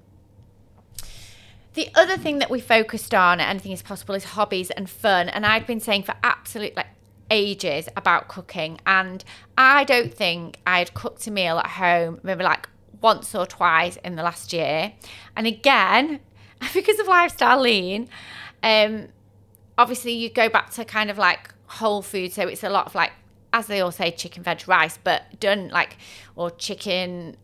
The 1.74 1.88
other 1.94 2.16
thing 2.16 2.40
that 2.40 2.50
we 2.50 2.60
focused 2.60 3.14
on, 3.14 3.40
anything 3.40 3.72
is 3.72 3.80
possible, 3.80 4.14
is 4.14 4.24
hobbies 4.24 4.70
and 4.70 4.90
fun. 4.90 5.28
And 5.28 5.46
I'd 5.46 5.66
been 5.66 5.80
saying 5.80 6.02
for 6.02 6.14
absolute 6.22 6.76
like 6.76 6.88
ages 7.30 7.88
about 7.96 8.28
cooking, 8.28 8.80
and 8.86 9.24
I 9.56 9.84
don't 9.84 10.12
think 10.12 10.58
I'd 10.66 10.92
cooked 10.94 11.26
a 11.26 11.30
meal 11.30 11.58
at 11.58 11.68
home, 11.68 12.20
maybe 12.22 12.42
like 12.44 12.68
once 13.00 13.34
or 13.34 13.46
twice 13.46 13.96
in 14.04 14.16
the 14.16 14.22
last 14.22 14.52
year. 14.52 14.92
And 15.36 15.46
again, 15.46 16.20
because 16.74 16.98
of 16.98 17.06
lifestyle 17.06 17.60
lean, 17.60 18.08
um, 18.62 19.08
obviously 19.78 20.12
you 20.12 20.30
go 20.30 20.48
back 20.48 20.70
to 20.72 20.84
kind 20.84 21.10
of 21.10 21.18
like 21.18 21.54
whole 21.66 22.02
food. 22.02 22.32
So 22.32 22.42
it's 22.48 22.64
a 22.64 22.70
lot 22.70 22.86
of 22.86 22.94
like, 22.94 23.12
as 23.52 23.66
they 23.66 23.80
all 23.80 23.92
say, 23.92 24.10
chicken, 24.10 24.42
veg, 24.42 24.66
rice, 24.66 24.98
but 25.02 25.40
done 25.40 25.68
like, 25.68 25.96
or 26.36 26.50
chicken 26.50 27.36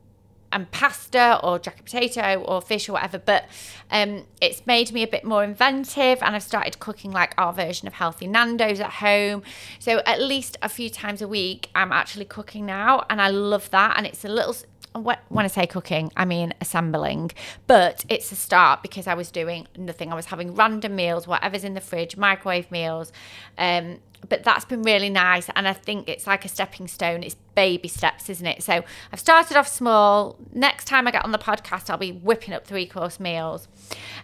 and 0.52 0.70
pasta 0.70 1.40
or 1.42 1.58
jacket 1.58 1.84
potato 1.84 2.42
or 2.42 2.62
fish 2.62 2.88
or 2.88 2.92
whatever. 2.92 3.18
But 3.18 3.44
um, 3.90 4.24
it's 4.40 4.66
made 4.66 4.92
me 4.92 5.02
a 5.02 5.06
bit 5.06 5.24
more 5.24 5.44
inventive 5.44 6.22
and 6.22 6.34
I've 6.34 6.42
started 6.42 6.78
cooking 6.78 7.10
like 7.10 7.34
our 7.36 7.52
version 7.52 7.86
of 7.88 7.94
healthy 7.94 8.26
Nando's 8.26 8.80
at 8.80 8.90
home. 8.90 9.42
So 9.78 9.98
at 10.06 10.20
least 10.20 10.56
a 10.62 10.68
few 10.68 10.88
times 10.88 11.20
a 11.20 11.28
week, 11.28 11.68
I'm 11.74 11.92
actually 11.92 12.24
cooking 12.24 12.66
now 12.66 13.04
and 13.10 13.20
I 13.20 13.28
love 13.28 13.70
that. 13.70 13.96
And 13.96 14.06
it's 14.06 14.24
a 14.24 14.28
little 14.28 14.56
when 15.04 15.44
I 15.44 15.48
say 15.48 15.66
cooking, 15.66 16.12
I 16.16 16.24
mean 16.24 16.54
assembling, 16.60 17.32
but 17.66 18.04
it's 18.08 18.30
a 18.32 18.36
start 18.36 18.82
because 18.82 19.06
I 19.06 19.14
was 19.14 19.30
doing 19.30 19.66
nothing. 19.76 20.12
I 20.12 20.14
was 20.14 20.26
having 20.26 20.54
random 20.54 20.96
meals, 20.96 21.26
whatever's 21.26 21.64
in 21.64 21.74
the 21.74 21.80
fridge, 21.80 22.16
microwave 22.16 22.70
meals, 22.70 23.12
um, 23.58 23.98
but 24.28 24.44
that's 24.44 24.64
been 24.64 24.82
really 24.82 25.10
nice. 25.10 25.48
And 25.54 25.66
I 25.66 25.72
think 25.72 26.08
it's 26.08 26.26
like 26.26 26.44
a 26.44 26.48
stepping 26.48 26.88
stone. 26.88 27.22
It's 27.22 27.36
baby 27.54 27.88
steps, 27.88 28.28
isn't 28.28 28.46
it? 28.46 28.62
So 28.62 28.84
I've 29.12 29.20
started 29.20 29.56
off 29.56 29.66
small. 29.66 30.36
Next 30.52 30.84
time 30.84 31.06
I 31.08 31.10
get 31.10 31.24
on 31.24 31.32
the 31.32 31.38
podcast, 31.38 31.90
I'll 31.90 31.96
be 31.96 32.12
whipping 32.12 32.54
up 32.54 32.66
three 32.66 32.86
course 32.86 33.18
meals. 33.18 33.68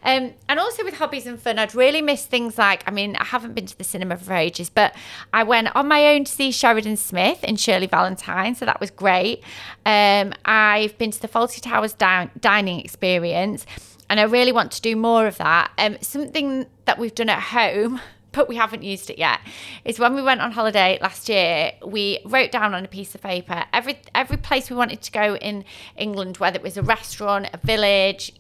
Um, 0.03 0.35
and 0.49 0.61
also 0.61 0.85
with 0.85 0.95
hobbies 0.95 1.27
and 1.27 1.41
fun, 1.41 1.59
I'd 1.59 1.75
really 1.75 2.03
miss 2.03 2.27
things 2.27 2.59
like, 2.59 2.83
I 2.87 2.91
mean, 2.91 3.17
I 3.17 3.25
haven't 3.25 3.55
been 3.55 3.67
to 3.67 3.79
the 3.79 3.85
cinema 3.85 4.17
for 4.17 4.35
ages, 4.35 4.71
but 4.71 4.95
I 5.33 5.45
went 5.45 5.75
on 5.75 5.89
my 5.89 6.09
own 6.09 6.25
to 6.25 6.33
see 6.33 6.53
Sheridan 6.53 6.97
Smith 6.97 7.41
and 7.43 7.59
Shirley 7.59 7.87
Valentine. 7.87 8.55
So 8.55 8.67
that 8.67 8.81
was 8.81 8.91
great. 8.91 9.43
Um, 9.87 10.35
I've 10.45 10.97
been 10.99 11.11
to 11.11 11.21
the 11.21 11.29
Fawlty 11.29 11.61
Towers 11.61 11.95
down, 11.95 12.31
dining 12.41 12.81
experience 12.81 13.67
and 14.13 14.21
I 14.21 14.25
really 14.25 14.53
want 14.53 14.73
to 14.73 14.83
do 14.83 14.95
more 14.95 15.27
of 15.27 15.39
that. 15.39 15.73
Um, 15.79 15.97
something 16.03 16.67
that 16.85 16.99
we've 16.99 17.15
done 17.15 17.31
at 17.31 17.41
home 17.41 17.99
but 18.33 18.49
we 18.49 18.57
haven't 18.57 18.83
used 18.83 19.11
it 19.11 19.19
yet, 19.19 19.41
is 19.85 19.99
when 19.99 20.15
we 20.15 20.23
went 20.23 20.41
on 20.41 20.53
holiday 20.53 20.99
last 21.01 21.29
year, 21.29 21.73
we 21.85 22.19
wrote 22.25 22.51
down 22.51 22.75
on 22.75 22.85
a 22.85 22.89
piece 22.89 23.15
of 23.15 23.23
paper 23.23 23.65
every 23.73 23.99
every 24.15 24.37
place 24.37 24.71
we 24.71 24.77
wanted 24.77 25.03
to 25.03 25.13
go 25.13 25.37
in 25.37 25.65
England, 25.97 26.39
whether 26.39 26.57
it 26.57 26.63
was 26.63 26.77
a 26.77 26.83
restaurant, 26.83 27.49
a 27.53 27.59
village, 27.59 28.33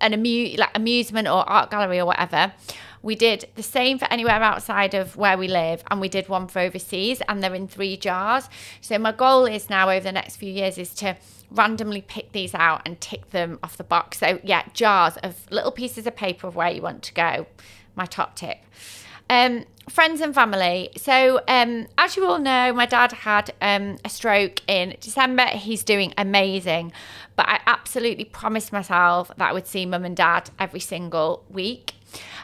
an 0.00 0.14
amu- 0.14 0.56
like 0.56 0.70
amusement 0.74 1.28
or 1.28 1.48
art 1.48 1.70
gallery 1.70 1.98
or 1.98 2.06
whatever. 2.06 2.52
We 3.00 3.14
did 3.14 3.48
the 3.54 3.62
same 3.62 3.98
for 3.98 4.06
anywhere 4.10 4.42
outside 4.42 4.92
of 4.92 5.16
where 5.16 5.38
we 5.38 5.46
live, 5.46 5.84
and 5.90 6.00
we 6.00 6.08
did 6.08 6.28
one 6.28 6.48
for 6.48 6.58
overseas, 6.58 7.22
and 7.28 7.42
they're 7.42 7.54
in 7.54 7.68
three 7.68 7.96
jars. 7.96 8.48
So 8.80 8.98
my 8.98 9.12
goal 9.12 9.46
is 9.46 9.70
now 9.70 9.88
over 9.88 10.02
the 10.02 10.12
next 10.12 10.36
few 10.36 10.52
years 10.52 10.78
is 10.78 10.92
to 10.96 11.16
randomly 11.50 12.02
pick 12.02 12.32
these 12.32 12.54
out 12.54 12.82
and 12.84 13.00
tick 13.00 13.30
them 13.30 13.58
off 13.62 13.76
the 13.76 13.84
box. 13.84 14.18
So 14.18 14.40
yeah, 14.42 14.64
jars 14.74 15.16
of 15.18 15.50
little 15.50 15.70
pieces 15.70 16.06
of 16.06 16.16
paper 16.16 16.48
of 16.48 16.56
where 16.56 16.70
you 16.70 16.82
want 16.82 17.02
to 17.04 17.14
go. 17.14 17.46
My 17.94 18.04
top 18.04 18.34
tip. 18.34 18.58
Um, 19.30 19.64
friends 19.88 20.20
and 20.20 20.34
family. 20.34 20.90
So, 20.96 21.40
um, 21.48 21.86
as 21.96 22.16
you 22.16 22.26
all 22.26 22.38
know, 22.38 22.72
my 22.72 22.86
dad 22.86 23.12
had 23.12 23.52
um, 23.60 23.96
a 24.04 24.08
stroke 24.08 24.60
in 24.66 24.96
December. 25.00 25.46
He's 25.46 25.82
doing 25.82 26.12
amazing, 26.16 26.92
but 27.36 27.48
I 27.48 27.60
absolutely 27.66 28.24
promised 28.24 28.72
myself 28.72 29.30
that 29.36 29.50
I 29.50 29.52
would 29.52 29.66
see 29.66 29.86
mum 29.86 30.04
and 30.04 30.16
dad 30.16 30.50
every 30.58 30.80
single 30.80 31.44
week. 31.48 31.94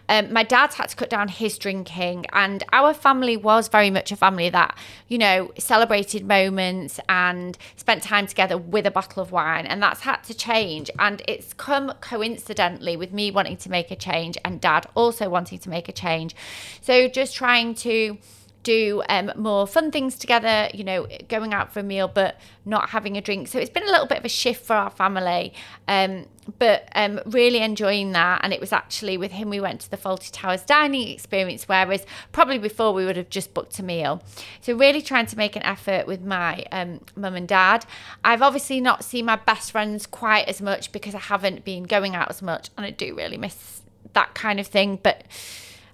Um, 0.09 0.33
my 0.33 0.43
dad's 0.43 0.75
had 0.75 0.89
to 0.91 0.97
cut 0.97 1.11
down 1.11 1.29
his 1.29 1.59
drinking, 1.59 2.27
and 2.33 2.63
our 2.73 2.93
family 2.93 3.37
was 3.37 3.69
very 3.69 3.91
much 3.91 4.13
a 4.13 4.17
family 4.17 4.51
that, 4.51 4.77
you 5.09 5.19
know, 5.19 5.51
celebrated 5.59 6.27
moments 6.27 7.01
and 7.09 7.57
spent 7.77 8.03
time 8.03 8.27
together 8.27 8.59
with 8.59 8.87
a 8.87 8.91
bottle 8.91 9.23
of 9.23 9.33
wine. 9.33 9.67
And 9.67 9.83
that's 9.83 10.01
had 10.01 10.23
to 10.25 10.35
change. 10.35 10.91
And 10.99 11.23
it's 11.27 11.53
come 11.55 11.93
coincidentally 12.01 12.97
with 12.97 13.13
me 13.13 13.31
wanting 13.31 13.57
to 13.59 13.71
make 13.71 13.91
a 13.91 13.97
change 13.97 14.37
and 14.45 14.61
dad 14.61 14.87
also 14.95 15.29
wanting 15.29 15.59
to 15.61 15.71
make 15.71 15.89
a 15.89 15.93
change. 15.93 16.35
So 16.81 17.09
just 17.09 17.35
trying 17.35 17.75
to 17.77 18.19
do 18.65 19.03
um, 19.09 19.31
more 19.37 19.67
fun 19.67 19.93
things 19.93 20.17
together, 20.17 20.69
you 20.75 20.83
know, 20.83 21.07
going 21.29 21.55
out 21.55 21.73
for 21.73 21.81
a 21.81 21.83
meal, 21.85 22.09
but 22.09 22.41
not 22.65 22.91
having 22.91 23.17
a 23.17 23.21
drink. 23.21 23.47
So 23.47 23.61
it's 23.61 23.71
been 23.71 23.85
a 23.85 23.91
little 23.91 24.07
bit 24.07 24.19
of 24.19 24.25
a 24.25 24.29
shift 24.29 24.65
for 24.65 24.75
our 24.75 24.91
family, 24.91 25.55
um, 25.87 26.27
but 26.59 26.89
um, 26.95 27.21
really 27.27 27.59
enjoying 27.59 28.13
that. 28.13 28.41
And 28.43 28.53
it 28.53 28.61
was 28.61 28.73
actually 28.73 29.17
with 29.17 29.33
him 29.33 29.51
we 29.51 29.61
went 29.61 29.83
to 29.83 29.91
the 29.91 29.97
Fawlty 29.97 30.31
Towers 30.33 30.63
dining 30.63 31.07
experience, 31.09 31.69
whereas 31.69 32.05
probably 32.33 32.59
before 32.59 32.93
we 32.93 33.05
would 33.05 33.17
have 33.17 33.31
just 33.31 33.55
booked 33.55 33.79
a 33.79 33.83
meal. 33.83 34.23
So 34.63 34.75
really 34.75 35.03
trying 35.03 35.27
to 35.27 35.37
make 35.37 35.55
an 35.55 35.63
effort 35.63 36.07
with 36.07 36.23
my 36.23 36.65
um, 36.73 37.01
mum 37.15 37.37
and 37.37 37.47
dad. 37.47 37.87
I've 38.25 38.43
obviously 38.43 38.81
not 38.81 39.05
seen 39.05 39.27
my 39.27 39.37
best 39.37 39.71
friends 39.71 40.07
quite 40.07 40.49
as 40.49 40.61
much 40.61 40.91
because 40.91 41.15
I 41.15 41.21
haven't 41.21 41.65
been 41.65 41.85
going 41.85 42.17
out 42.17 42.31
as 42.31 42.43
much, 42.43 42.71
and 42.77 42.85
I 42.85 42.91
do 42.91 43.15
really 43.15 43.37
miss 43.37 43.83
that 44.15 44.35
kind 44.35 44.59
of 44.59 44.67
thing, 44.67 44.99
but 45.03 45.25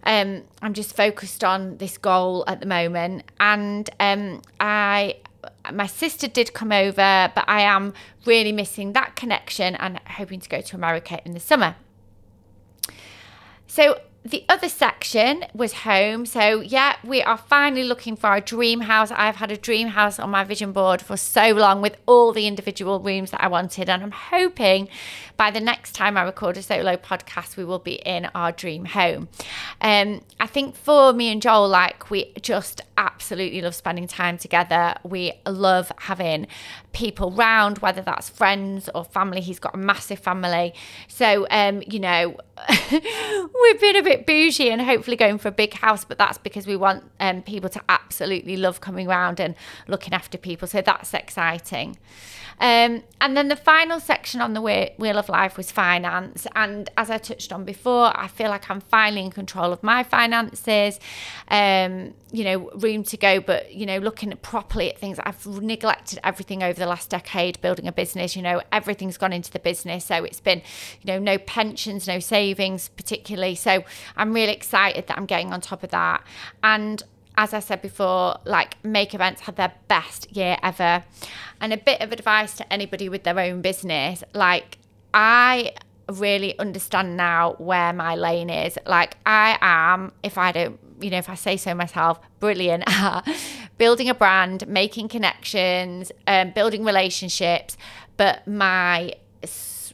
um, 0.04 0.42
I'm 0.62 0.74
just 0.74 0.96
focused 0.96 1.44
on 1.44 1.76
this 1.78 1.98
goal 1.98 2.44
at 2.46 2.60
the 2.60 2.66
moment. 2.66 3.24
And 3.38 3.88
um, 4.00 4.42
I, 4.58 5.16
my 5.72 5.86
sister 5.86 6.28
did 6.28 6.52
come 6.54 6.72
over, 6.72 7.32
but 7.34 7.44
I 7.46 7.62
am 7.62 7.94
really 8.26 8.52
missing 8.52 8.92
that 8.94 9.16
connection 9.16 9.76
and 9.76 10.00
hoping 10.06 10.40
to 10.40 10.48
go 10.48 10.60
to 10.60 10.76
America 10.76 11.20
in 11.24 11.32
the 11.32 11.40
summer. 11.40 11.76
So 13.66 14.00
the 14.22 14.44
other 14.50 14.68
section 14.68 15.46
was 15.54 15.72
home. 15.72 16.26
So, 16.26 16.60
yeah, 16.60 16.96
we 17.02 17.22
are 17.22 17.38
finally 17.38 17.84
looking 17.84 18.16
for 18.16 18.26
our 18.26 18.40
dream 18.40 18.82
house. 18.82 19.10
I've 19.10 19.36
had 19.36 19.50
a 19.50 19.56
dream 19.56 19.88
house 19.88 20.18
on 20.18 20.28
my 20.28 20.44
vision 20.44 20.72
board 20.72 21.00
for 21.00 21.16
so 21.16 21.52
long 21.52 21.80
with 21.80 21.96
all 22.06 22.32
the 22.32 22.46
individual 22.46 23.00
rooms 23.00 23.30
that 23.30 23.42
I 23.42 23.48
wanted. 23.48 23.88
And 23.88 24.02
I'm 24.02 24.10
hoping 24.10 24.88
by 25.38 25.50
the 25.50 25.60
next 25.60 25.92
time 25.92 26.18
I 26.18 26.22
record 26.22 26.58
a 26.58 26.62
solo 26.62 26.96
podcast, 26.96 27.56
we 27.56 27.64
will 27.64 27.78
be 27.78 27.94
in 27.94 28.26
our 28.34 28.52
dream 28.52 28.84
home. 28.84 29.28
Um, 29.80 30.20
I 30.38 30.46
think 30.46 30.76
for 30.76 31.14
me 31.14 31.32
and 31.32 31.40
Joel, 31.40 31.68
like, 31.68 32.10
we 32.10 32.34
just 32.42 32.82
absolutely 32.98 33.62
love 33.62 33.74
spending 33.74 34.06
time 34.06 34.36
together. 34.36 34.96
We 35.02 35.32
love 35.46 35.90
having 35.96 36.46
people 36.92 37.30
round, 37.30 37.78
whether 37.78 38.02
that's 38.02 38.28
friends 38.28 38.90
or 38.94 39.04
family. 39.04 39.40
He's 39.40 39.58
got 39.58 39.74
a 39.74 39.78
massive 39.78 40.18
family. 40.18 40.74
So, 41.08 41.46
um, 41.50 41.82
you 41.86 42.00
know, 42.00 42.36
we've 42.90 43.80
been 43.80 43.96
a 43.96 44.02
bit 44.02 44.09
bougie 44.18 44.70
and 44.70 44.80
hopefully 44.82 45.16
going 45.16 45.38
for 45.38 45.48
a 45.48 45.52
big 45.52 45.74
house, 45.74 46.04
but 46.04 46.18
that's 46.18 46.38
because 46.38 46.66
we 46.66 46.76
want 46.76 47.04
um, 47.20 47.42
people 47.42 47.70
to 47.70 47.80
absolutely 47.88 48.56
love 48.56 48.80
coming 48.80 49.08
around 49.08 49.40
and 49.40 49.54
looking 49.88 50.12
after 50.12 50.38
people. 50.38 50.68
So 50.68 50.80
that's 50.80 51.14
exciting. 51.14 51.96
Um, 52.60 53.02
and 53.22 53.36
then 53.36 53.48
the 53.48 53.56
final 53.56 54.00
section 54.00 54.42
on 54.42 54.52
the 54.52 54.60
Wheel 54.60 55.18
of 55.18 55.30
Life 55.30 55.56
was 55.56 55.72
finance. 55.72 56.46
And 56.54 56.90
as 56.98 57.08
I 57.08 57.16
touched 57.16 57.52
on 57.52 57.64
before, 57.64 58.12
I 58.14 58.28
feel 58.28 58.50
like 58.50 58.70
I'm 58.70 58.82
finally 58.82 59.22
in 59.22 59.30
control 59.30 59.72
of 59.72 59.82
my 59.82 60.02
finances. 60.02 61.00
Um, 61.48 62.12
you 62.32 62.44
know, 62.44 62.70
room 62.74 63.02
to 63.04 63.16
go, 63.16 63.40
but, 63.40 63.72
you 63.72 63.86
know, 63.86 63.98
looking 63.98 64.30
properly 64.42 64.90
at 64.90 64.98
things. 64.98 65.18
I've 65.24 65.44
neglected 65.46 66.20
everything 66.22 66.62
over 66.62 66.78
the 66.78 66.86
last 66.86 67.08
decade 67.08 67.60
building 67.62 67.88
a 67.88 67.92
business. 67.92 68.36
You 68.36 68.42
know, 68.42 68.60
everything's 68.70 69.16
gone 69.16 69.32
into 69.32 69.50
the 69.50 69.58
business. 69.58 70.04
So 70.04 70.22
it's 70.22 70.40
been, 70.40 70.60
you 71.00 71.06
know, 71.06 71.18
no 71.18 71.38
pensions, 71.38 72.06
no 72.06 72.20
savings 72.20 72.88
particularly. 72.90 73.54
So 73.54 73.84
I'm 74.16 74.32
really 74.32 74.52
excited 74.52 75.06
that 75.06 75.16
I'm 75.18 75.26
getting 75.26 75.52
on 75.52 75.60
top 75.60 75.82
of 75.82 75.90
that. 75.90 76.22
And 76.62 77.02
as 77.36 77.54
I 77.54 77.60
said 77.60 77.80
before, 77.82 78.38
like 78.44 78.82
make 78.84 79.14
events 79.14 79.42
had 79.42 79.56
their 79.56 79.72
best 79.88 80.30
year 80.36 80.56
ever. 80.62 81.04
And 81.60 81.72
a 81.72 81.76
bit 81.76 82.00
of 82.00 82.12
advice 82.12 82.54
to 82.56 82.72
anybody 82.72 83.08
with 83.08 83.24
their 83.24 83.38
own 83.38 83.60
business, 83.62 84.22
like 84.34 84.78
I 85.14 85.72
really 86.08 86.58
understand 86.58 87.16
now 87.16 87.54
where 87.58 87.92
my 87.92 88.14
lane 88.14 88.50
is. 88.50 88.78
Like 88.86 89.16
I 89.24 89.58
am, 89.60 90.12
if 90.22 90.38
I 90.38 90.52
don't, 90.52 90.78
you 91.00 91.10
know, 91.10 91.18
if 91.18 91.28
I 91.28 91.34
say 91.34 91.56
so 91.56 91.74
myself, 91.74 92.20
brilliant 92.40 92.84
at 92.88 93.22
building 93.78 94.08
a 94.08 94.14
brand, 94.14 94.66
making 94.68 95.08
connections, 95.08 96.12
um, 96.26 96.50
building 96.50 96.84
relationships. 96.84 97.76
But 98.16 98.46
my 98.46 99.14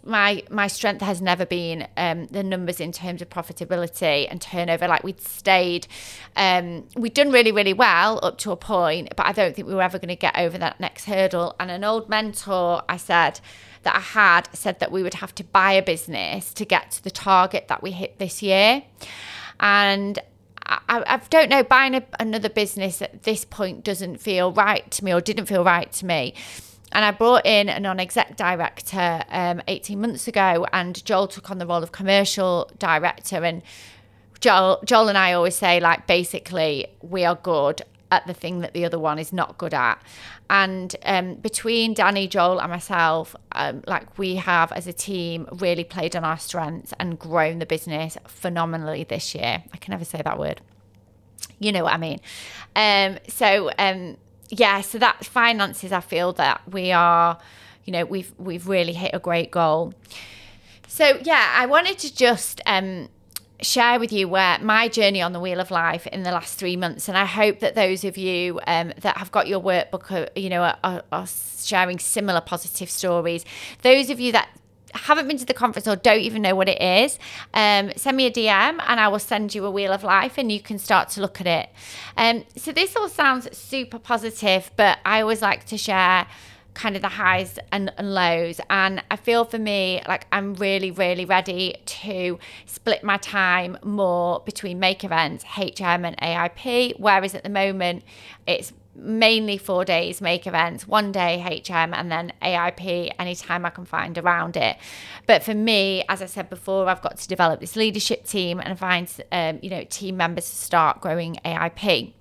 my 0.06 0.42
my 0.50 0.66
strength 0.66 1.02
has 1.02 1.20
never 1.20 1.44
been 1.44 1.86
um, 1.96 2.26
the 2.26 2.42
numbers 2.42 2.80
in 2.80 2.92
terms 2.92 3.20
of 3.20 3.28
profitability 3.28 4.26
and 4.30 4.40
turnover. 4.40 4.88
Like 4.88 5.04
we'd 5.04 5.20
stayed, 5.20 5.86
um, 6.36 6.84
we'd 6.96 7.14
done 7.14 7.30
really 7.30 7.52
really 7.52 7.72
well 7.72 8.20
up 8.22 8.38
to 8.38 8.52
a 8.52 8.56
point, 8.56 9.14
but 9.16 9.26
I 9.26 9.32
don't 9.32 9.54
think 9.54 9.68
we 9.68 9.74
were 9.74 9.82
ever 9.82 9.98
going 9.98 10.08
to 10.08 10.16
get 10.16 10.38
over 10.38 10.56
that 10.58 10.80
next 10.80 11.04
hurdle. 11.04 11.54
And 11.58 11.70
an 11.70 11.84
old 11.84 12.08
mentor, 12.08 12.82
I 12.88 12.96
said 12.96 13.40
that 13.82 13.96
I 13.96 14.00
had 14.00 14.48
said 14.52 14.80
that 14.80 14.90
we 14.90 15.02
would 15.02 15.14
have 15.14 15.34
to 15.36 15.44
buy 15.44 15.72
a 15.72 15.82
business 15.82 16.52
to 16.54 16.64
get 16.64 16.92
to 16.92 17.04
the 17.04 17.10
target 17.10 17.68
that 17.68 17.82
we 17.82 17.90
hit 17.90 18.18
this 18.18 18.42
year, 18.42 18.84
and 19.60 20.18
I, 20.68 21.04
I, 21.06 21.20
don't 21.30 21.48
know, 21.48 21.62
buying 21.62 21.94
a, 21.94 22.02
another 22.18 22.48
business 22.48 23.00
at 23.00 23.22
this 23.22 23.44
point 23.44 23.84
doesn't 23.84 24.18
feel 24.18 24.52
right 24.52 24.90
to 24.92 25.04
me 25.04 25.12
or 25.12 25.20
didn't 25.20 25.46
feel 25.46 25.64
right 25.64 25.90
to 25.92 26.06
me. 26.06 26.34
And 26.92 27.04
I 27.04 27.10
brought 27.10 27.44
in 27.44 27.68
a 27.68 27.80
non 27.80 27.98
exec 28.00 28.36
director 28.36 29.22
um, 29.28 29.60
18 29.68 30.00
months 30.00 30.28
ago, 30.28 30.66
and 30.72 31.04
Joel 31.04 31.26
took 31.26 31.50
on 31.50 31.58
the 31.58 31.66
role 31.66 31.82
of 31.82 31.92
commercial 31.92 32.70
director. 32.78 33.44
And 33.44 33.62
Joel, 34.40 34.80
Joel 34.84 35.08
and 35.08 35.18
I 35.18 35.32
always 35.32 35.56
say, 35.56 35.80
like, 35.80 36.06
basically, 36.06 36.86
we 37.02 37.24
are 37.24 37.34
good 37.34 37.82
at 38.10 38.26
the 38.26 38.34
thing 38.34 38.60
that 38.60 38.72
the 38.72 38.84
other 38.84 38.98
one 38.98 39.18
is 39.18 39.32
not 39.32 39.58
good 39.58 39.74
at. 39.74 40.00
And 40.48 40.94
um, 41.04 41.34
between 41.34 41.92
Danny, 41.94 42.28
Joel, 42.28 42.60
and 42.60 42.70
myself, 42.70 43.34
um, 43.52 43.82
like 43.86 44.16
we 44.16 44.36
have 44.36 44.70
as 44.72 44.86
a 44.86 44.92
team 44.92 45.48
really 45.52 45.84
played 45.84 46.14
on 46.14 46.24
our 46.24 46.38
strengths 46.38 46.92
and 47.00 47.18
grown 47.18 47.58
the 47.58 47.66
business 47.66 48.16
phenomenally 48.28 49.04
this 49.04 49.34
year. 49.34 49.64
I 49.72 49.76
can 49.78 49.90
never 49.90 50.04
say 50.04 50.22
that 50.24 50.38
word. 50.38 50.60
You 51.58 51.72
know 51.72 51.84
what 51.84 51.94
I 51.94 51.96
mean. 51.96 52.20
Um, 52.76 53.18
so 53.28 53.70
um, 53.78 54.18
yeah, 54.50 54.80
so 54.80 54.98
that 54.98 55.24
finances, 55.24 55.92
I 55.92 56.00
feel 56.00 56.32
that 56.34 56.60
we 56.70 56.92
are, 56.92 57.38
you 57.84 57.92
know, 57.92 58.04
we've 58.04 58.32
we've 58.38 58.68
really 58.68 58.92
hit 58.92 59.10
a 59.14 59.18
great 59.18 59.50
goal. 59.50 59.94
So 60.86 61.18
yeah, 61.22 61.54
I 61.56 61.66
wanted 61.66 61.98
to 61.98 62.14
just 62.14 62.60
um, 62.66 63.08
share 63.60 63.98
with 63.98 64.12
you 64.12 64.28
where 64.28 64.58
my 64.60 64.88
journey 64.88 65.20
on 65.20 65.32
the 65.32 65.40
wheel 65.40 65.60
of 65.60 65.70
life 65.70 66.06
in 66.06 66.22
the 66.22 66.30
last 66.30 66.58
three 66.58 66.76
months, 66.76 67.08
and 67.08 67.18
I 67.18 67.24
hope 67.24 67.60
that 67.60 67.74
those 67.74 68.04
of 68.04 68.16
you 68.16 68.60
um, 68.66 68.92
that 69.00 69.16
have 69.18 69.32
got 69.32 69.46
your 69.48 69.60
workbook, 69.60 70.10
are, 70.10 70.28
you 70.38 70.48
know, 70.48 70.74
are, 70.82 71.02
are 71.10 71.26
sharing 71.26 71.98
similar 71.98 72.40
positive 72.40 72.90
stories. 72.90 73.44
Those 73.82 74.10
of 74.10 74.20
you 74.20 74.32
that 74.32 74.48
haven't 74.94 75.28
been 75.28 75.38
to 75.38 75.44
the 75.44 75.54
conference 75.54 75.86
or 75.88 75.96
don't 75.96 76.20
even 76.20 76.42
know 76.42 76.54
what 76.54 76.68
it 76.68 76.80
is, 76.80 77.18
um, 77.54 77.92
send 77.96 78.16
me 78.16 78.26
a 78.26 78.30
DM 78.30 78.80
and 78.86 79.00
I 79.00 79.08
will 79.08 79.18
send 79.18 79.54
you 79.54 79.64
a 79.64 79.70
wheel 79.70 79.92
of 79.92 80.04
life 80.04 80.38
and 80.38 80.50
you 80.50 80.60
can 80.60 80.78
start 80.78 81.08
to 81.10 81.20
look 81.20 81.40
at 81.40 81.46
it. 81.46 81.68
Um, 82.16 82.44
so 82.56 82.72
this 82.72 82.96
all 82.96 83.08
sounds 83.08 83.56
super 83.56 83.98
positive, 83.98 84.70
but 84.76 84.98
I 85.04 85.20
always 85.20 85.42
like 85.42 85.64
to 85.66 85.78
share 85.78 86.26
kind 86.76 86.94
of 86.94 87.02
the 87.02 87.08
highs 87.08 87.58
and, 87.72 87.90
and, 87.96 88.14
lows. 88.14 88.60
And 88.68 89.02
I 89.10 89.16
feel 89.16 89.44
for 89.44 89.58
me, 89.58 90.02
like 90.06 90.26
I'm 90.30 90.54
really, 90.54 90.90
really 90.90 91.24
ready 91.24 91.76
to 91.86 92.38
split 92.66 93.02
my 93.02 93.16
time 93.16 93.78
more 93.82 94.40
between 94.40 94.78
make 94.78 95.02
events, 95.02 95.42
HM, 95.44 96.04
and 96.04 96.16
AIP. 96.18 97.00
Whereas 97.00 97.34
at 97.34 97.42
the 97.42 97.48
moment, 97.48 98.04
it's 98.46 98.74
mainly 98.96 99.58
four 99.58 99.84
days 99.84 100.20
make 100.20 100.46
events, 100.46 100.86
one 100.86 101.12
day 101.12 101.38
HM, 101.38 101.94
and 101.94 102.10
then 102.10 102.32
AIP 102.42 103.12
anytime 103.18 103.64
I 103.66 103.70
can 103.70 103.84
find 103.84 104.16
around 104.18 104.56
it. 104.56 104.76
But 105.26 105.42
for 105.42 105.54
me, 105.54 106.04
as 106.08 106.22
I 106.22 106.26
said 106.26 106.50
before, 106.50 106.88
I've 106.88 107.02
got 107.02 107.18
to 107.18 107.28
develop 107.28 107.60
this 107.60 107.76
leadership 107.76 108.24
team 108.24 108.60
and 108.60 108.78
find 108.78 109.10
um, 109.32 109.58
you 109.62 109.70
know 109.70 109.84
team 109.84 110.16
members 110.16 110.48
to 110.48 110.56
start 110.56 111.00
growing 111.00 111.38
AIP. 111.44 112.12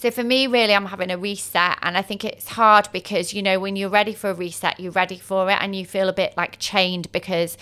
So 0.00 0.10
for 0.10 0.24
me, 0.24 0.46
really, 0.46 0.74
I'm 0.74 0.86
having 0.86 1.10
a 1.10 1.18
reset. 1.18 1.76
And 1.82 1.94
I 1.94 2.00
think 2.00 2.24
it's 2.24 2.48
hard 2.48 2.88
because, 2.90 3.34
you 3.34 3.42
know, 3.42 3.60
when 3.60 3.76
you're 3.76 3.90
ready 3.90 4.14
for 4.14 4.30
a 4.30 4.34
reset, 4.34 4.80
you're 4.80 4.92
ready 4.92 5.18
for 5.18 5.50
it 5.50 5.58
and 5.60 5.76
you 5.76 5.84
feel 5.84 6.08
a 6.08 6.12
bit 6.14 6.32
like 6.38 6.58
chained 6.58 7.12
because, 7.12 7.58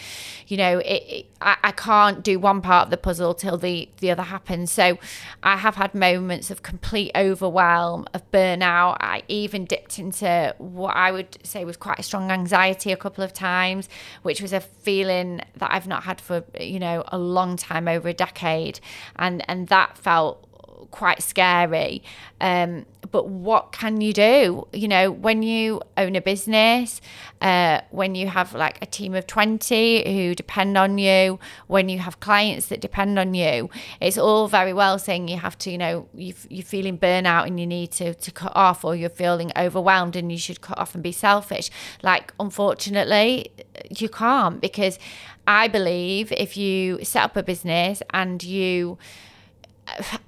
you 0.47 0.57
know, 0.57 0.79
it, 0.79 1.03
it, 1.09 1.27
I, 1.41 1.57
I 1.65 1.73
can't 1.73 2.23
do 2.23 2.39
one 2.39 2.61
part 2.63 2.85
of 2.85 2.91
the 2.91 2.97
puzzle 2.97 3.35
till 3.35 3.59
the, 3.59 3.89
the 3.99 4.13
other 4.13 4.23
happens. 4.23 4.71
So 4.71 4.99
I 5.43 5.57
have 5.57 5.75
had 5.75 5.97
moments 5.97 6.49
of 6.53 6.63
complete 6.63 7.11
overwhelm, 7.17 8.07
of 8.15 8.31
burnout. 8.31 8.99
I 9.01 9.25
even 9.27 9.65
dipped 9.65 9.99
into 9.99 10.55
what 10.59 10.95
I 10.95 11.11
would 11.11 11.39
say 11.43 11.65
was 11.65 11.77
quite 11.77 11.99
a 11.99 12.05
strong 12.05 12.31
anxiety 12.31 12.93
a 12.93 12.97
couple 12.97 13.25
of 13.25 13.33
times, 13.33 13.89
which 14.23 14.41
was 14.41 14.53
a 14.53 14.61
feeling 14.61 15.41
that 15.57 15.73
I've 15.73 15.89
not 15.89 16.05
had 16.05 16.21
for, 16.21 16.45
you 16.61 16.79
know, 16.79 17.03
a 17.09 17.19
long 17.19 17.57
time 17.57 17.89
over 17.89 18.09
a 18.09 18.15
decade. 18.15 18.79
And, 19.17 19.45
and 19.51 19.67
that 19.67 19.99
felt 19.99 20.48
quite 20.91 21.23
scary. 21.23 22.03
Um, 22.41 22.87
but 23.11 23.29
what 23.29 23.73
can 23.73 24.01
you 24.01 24.13
do? 24.13 24.67
You 24.73 24.89
know, 24.89 25.11
when 25.11 25.43
you 25.43 25.81
own 25.97 26.17
a 26.17 26.21
business, 26.21 27.01
uh, 27.41 27.81
when 27.91 28.15
you 28.15 28.29
have 28.29 28.55
like 28.55 28.79
a 28.83 28.87
team 28.87 29.15
of 29.15 29.27
20 29.27 30.13
who 30.13 30.35
depend 30.35 30.77
on 30.77 30.99
you, 30.99 31.39
when 31.67 31.89
you 31.89 31.99
have 31.99 32.21
clients 32.21 32.67
that 32.67 32.81
depend 32.81 33.19
on 33.19 33.35
you, 33.35 33.71
it's 34.01 34.19
all 34.19 34.49
very 34.49 34.73
well 34.73 34.99
saying 34.99 35.29
you 35.29 35.39
have 35.39 35.57
to, 35.59 35.71
you 35.71 35.79
know, 35.79 36.09
you, 36.15 36.35
you're 36.49 36.65
feeling 36.65 36.99
burnout 36.99 37.47
and 37.47 37.59
you 37.59 37.67
need 37.67 37.93
to, 37.93 38.15
to 38.15 38.31
cut 38.31 38.53
off, 38.55 38.85
or 38.85 38.95
you're 38.95 39.11
feeling 39.11 39.53
overwhelmed 39.57 40.17
and 40.17 40.31
you 40.31 40.39
should 40.39 40.61
cut 40.61 40.79
off 40.79 40.95
and 40.95 41.03
be 41.03 41.13
selfish. 41.13 41.71
Like, 42.03 42.33
unfortunately, 42.39 43.53
you 43.91 44.09
can't 44.09 44.61
because 44.61 44.99
I 45.47 45.69
believe 45.69 46.31
if 46.33 46.57
you 46.57 47.03
set 47.05 47.23
up 47.23 47.37
a 47.37 47.43
business 47.43 48.03
and 48.13 48.43
you, 48.43 48.99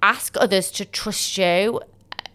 ask 0.03 0.37
others 0.39 0.71
to 0.73 0.85
trust 0.85 1.39
you 1.39 1.81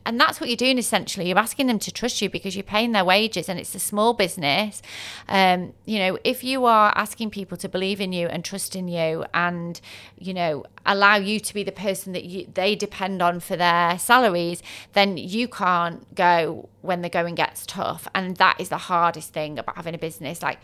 and 0.05 0.19
that's 0.19 0.39
what 0.39 0.49
you're 0.49 0.57
doing 0.57 0.77
essentially. 0.77 1.27
You're 1.27 1.39
asking 1.39 1.65
them 1.67 1.79
to 1.79 1.91
trust 1.91 2.21
you 2.21 2.29
because 2.29 2.55
you're 2.55 2.63
paying 2.63 2.91
their 2.91 3.03
wages 3.03 3.49
and 3.49 3.59
it's 3.59 3.73
a 3.73 3.79
small 3.79 4.13
business. 4.13 4.81
Um, 5.27 5.73
you 5.85 5.97
know, 5.97 6.19
if 6.23 6.43
you 6.43 6.65
are 6.65 6.93
asking 6.95 7.31
people 7.31 7.57
to 7.57 7.67
believe 7.67 7.99
in 7.99 8.13
you 8.13 8.27
and 8.27 8.45
trust 8.45 8.75
in 8.75 8.87
you 8.87 9.25
and, 9.33 9.81
you 10.19 10.33
know, 10.33 10.63
allow 10.85 11.15
you 11.15 11.39
to 11.39 11.53
be 11.53 11.63
the 11.63 11.71
person 11.71 12.13
that 12.13 12.25
you, 12.25 12.47
they 12.53 12.75
depend 12.75 13.23
on 13.23 13.39
for 13.39 13.55
their 13.55 13.97
salaries, 13.97 14.61
then 14.93 15.17
you 15.17 15.47
can't 15.47 16.13
go 16.13 16.69
when 16.81 17.01
the 17.01 17.09
going 17.09 17.33
gets 17.33 17.65
tough. 17.65 18.07
And 18.13 18.37
that 18.37 18.61
is 18.61 18.69
the 18.69 18.77
hardest 18.77 19.33
thing 19.33 19.57
about 19.57 19.75
having 19.75 19.95
a 19.95 19.99
business. 19.99 20.43
Like, 20.43 20.59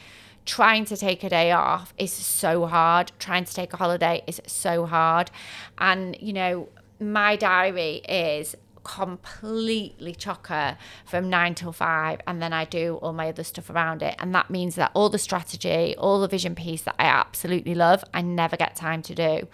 trying 0.45 0.85
to 0.85 0.97
take 0.97 1.23
a 1.23 1.29
day 1.29 1.51
off 1.51 1.93
is 1.97 2.11
so 2.11 2.65
hard. 2.65 3.11
Trying 3.19 3.45
to 3.45 3.53
take 3.53 3.73
a 3.73 3.77
holiday 3.77 4.23
is 4.27 4.41
so 4.47 4.85
hard. 4.85 5.31
And, 5.77 6.17
you 6.19 6.33
know, 6.33 6.69
my 6.99 7.35
diary 7.35 8.01
is 8.07 8.55
completely 8.83 10.13
chocker 10.13 10.77
from 11.05 11.29
nine 11.29 11.55
till 11.55 11.71
five 11.71 12.19
and 12.27 12.41
then 12.41 12.53
I 12.53 12.65
do 12.65 12.95
all 13.01 13.13
my 13.13 13.29
other 13.29 13.43
stuff 13.43 13.69
around 13.69 14.01
it. 14.01 14.15
And 14.19 14.33
that 14.35 14.49
means 14.49 14.75
that 14.75 14.91
all 14.93 15.09
the 15.09 15.19
strategy 15.19 15.95
all 15.97 16.19
the 16.19 16.27
vision 16.27 16.55
piece 16.55 16.81
that 16.83 16.95
I 16.99 17.05
absolutely 17.05 17.75
love 17.75 18.03
I 18.13 18.21
never 18.21 18.57
get 18.57 18.75
time 18.75 19.01
to 19.03 19.15
do. 19.15 19.47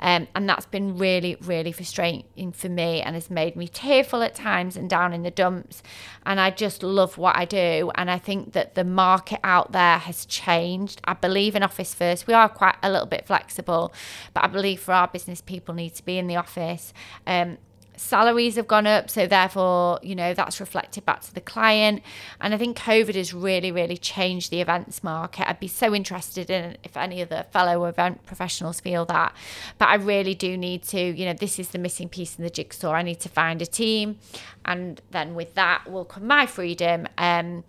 Um, 0.00 0.26
and 0.34 0.48
that's 0.48 0.66
been 0.66 0.98
really 0.98 1.36
really 1.40 1.72
frustrating 1.72 2.52
for 2.52 2.68
me 2.68 3.00
and 3.00 3.14
has 3.14 3.30
made 3.30 3.56
me 3.56 3.68
tearful 3.68 4.22
at 4.22 4.34
times 4.34 4.76
and 4.76 4.90
down 4.90 5.12
in 5.12 5.22
the 5.22 5.30
dumps. 5.30 5.82
And 6.26 6.40
I 6.40 6.50
just 6.50 6.82
love 6.82 7.18
what 7.18 7.36
I 7.36 7.44
do. 7.44 7.90
And 7.94 8.10
I 8.10 8.18
think 8.18 8.52
that 8.52 8.74
the 8.74 8.84
market 8.84 9.40
out 9.44 9.72
there 9.72 9.98
has 9.98 10.26
changed. 10.26 11.00
I 11.04 11.14
believe 11.14 11.54
in 11.54 11.62
office 11.62 11.94
first. 11.94 12.26
We 12.26 12.34
are 12.34 12.48
quite 12.48 12.76
a 12.82 12.90
little 12.90 13.06
bit 13.06 13.26
flexible 13.26 13.92
but 14.32 14.44
I 14.44 14.46
believe 14.48 14.80
for 14.80 14.92
our 14.92 15.08
business 15.08 15.40
people 15.40 15.74
need 15.74 15.94
to 15.94 16.04
be 16.04 16.18
in 16.18 16.26
the 16.26 16.36
office. 16.36 16.92
Um, 17.26 17.58
salaries 17.96 18.56
have 18.56 18.66
gone 18.66 18.86
up 18.86 19.10
so 19.10 19.26
therefore 19.26 19.98
you 20.02 20.14
know 20.14 20.34
that's 20.34 20.60
reflected 20.60 21.04
back 21.04 21.20
to 21.22 21.34
the 21.34 21.40
client. 21.40 22.02
And 22.40 22.54
i 22.54 22.58
think 22.58 22.76
covid 22.76 23.14
has 23.14 23.32
really 23.32 23.70
really 23.70 23.96
changed 23.96 24.50
the 24.50 24.60
events 24.60 25.02
market. 25.02 25.48
I'd 25.48 25.60
be 25.60 25.68
so 25.68 25.94
interested 25.94 26.50
in 26.50 26.76
if 26.82 26.96
any 26.96 27.20
of 27.20 27.28
the 27.28 27.44
fellow 27.50 27.84
event 27.84 28.24
professionals 28.26 28.80
feel 28.80 29.04
that. 29.06 29.34
But 29.78 29.88
i 29.88 29.94
really 29.94 30.34
do 30.34 30.56
need 30.56 30.82
to 30.84 31.00
you 31.00 31.24
know 31.26 31.34
this 31.34 31.58
is 31.58 31.68
the 31.68 31.78
missing 31.78 32.08
piece 32.08 32.38
in 32.38 32.44
the 32.44 32.50
jigsaw. 32.50 32.92
I 32.92 33.02
need 33.02 33.20
to 33.20 33.28
find 33.28 33.62
a 33.62 33.66
team. 33.66 34.18
And 34.64 35.00
then 35.10 35.34
with 35.34 35.54
that 35.54 35.90
will 35.90 36.04
come 36.04 36.26
my 36.26 36.46
freedom. 36.46 37.06
Um 37.18 37.64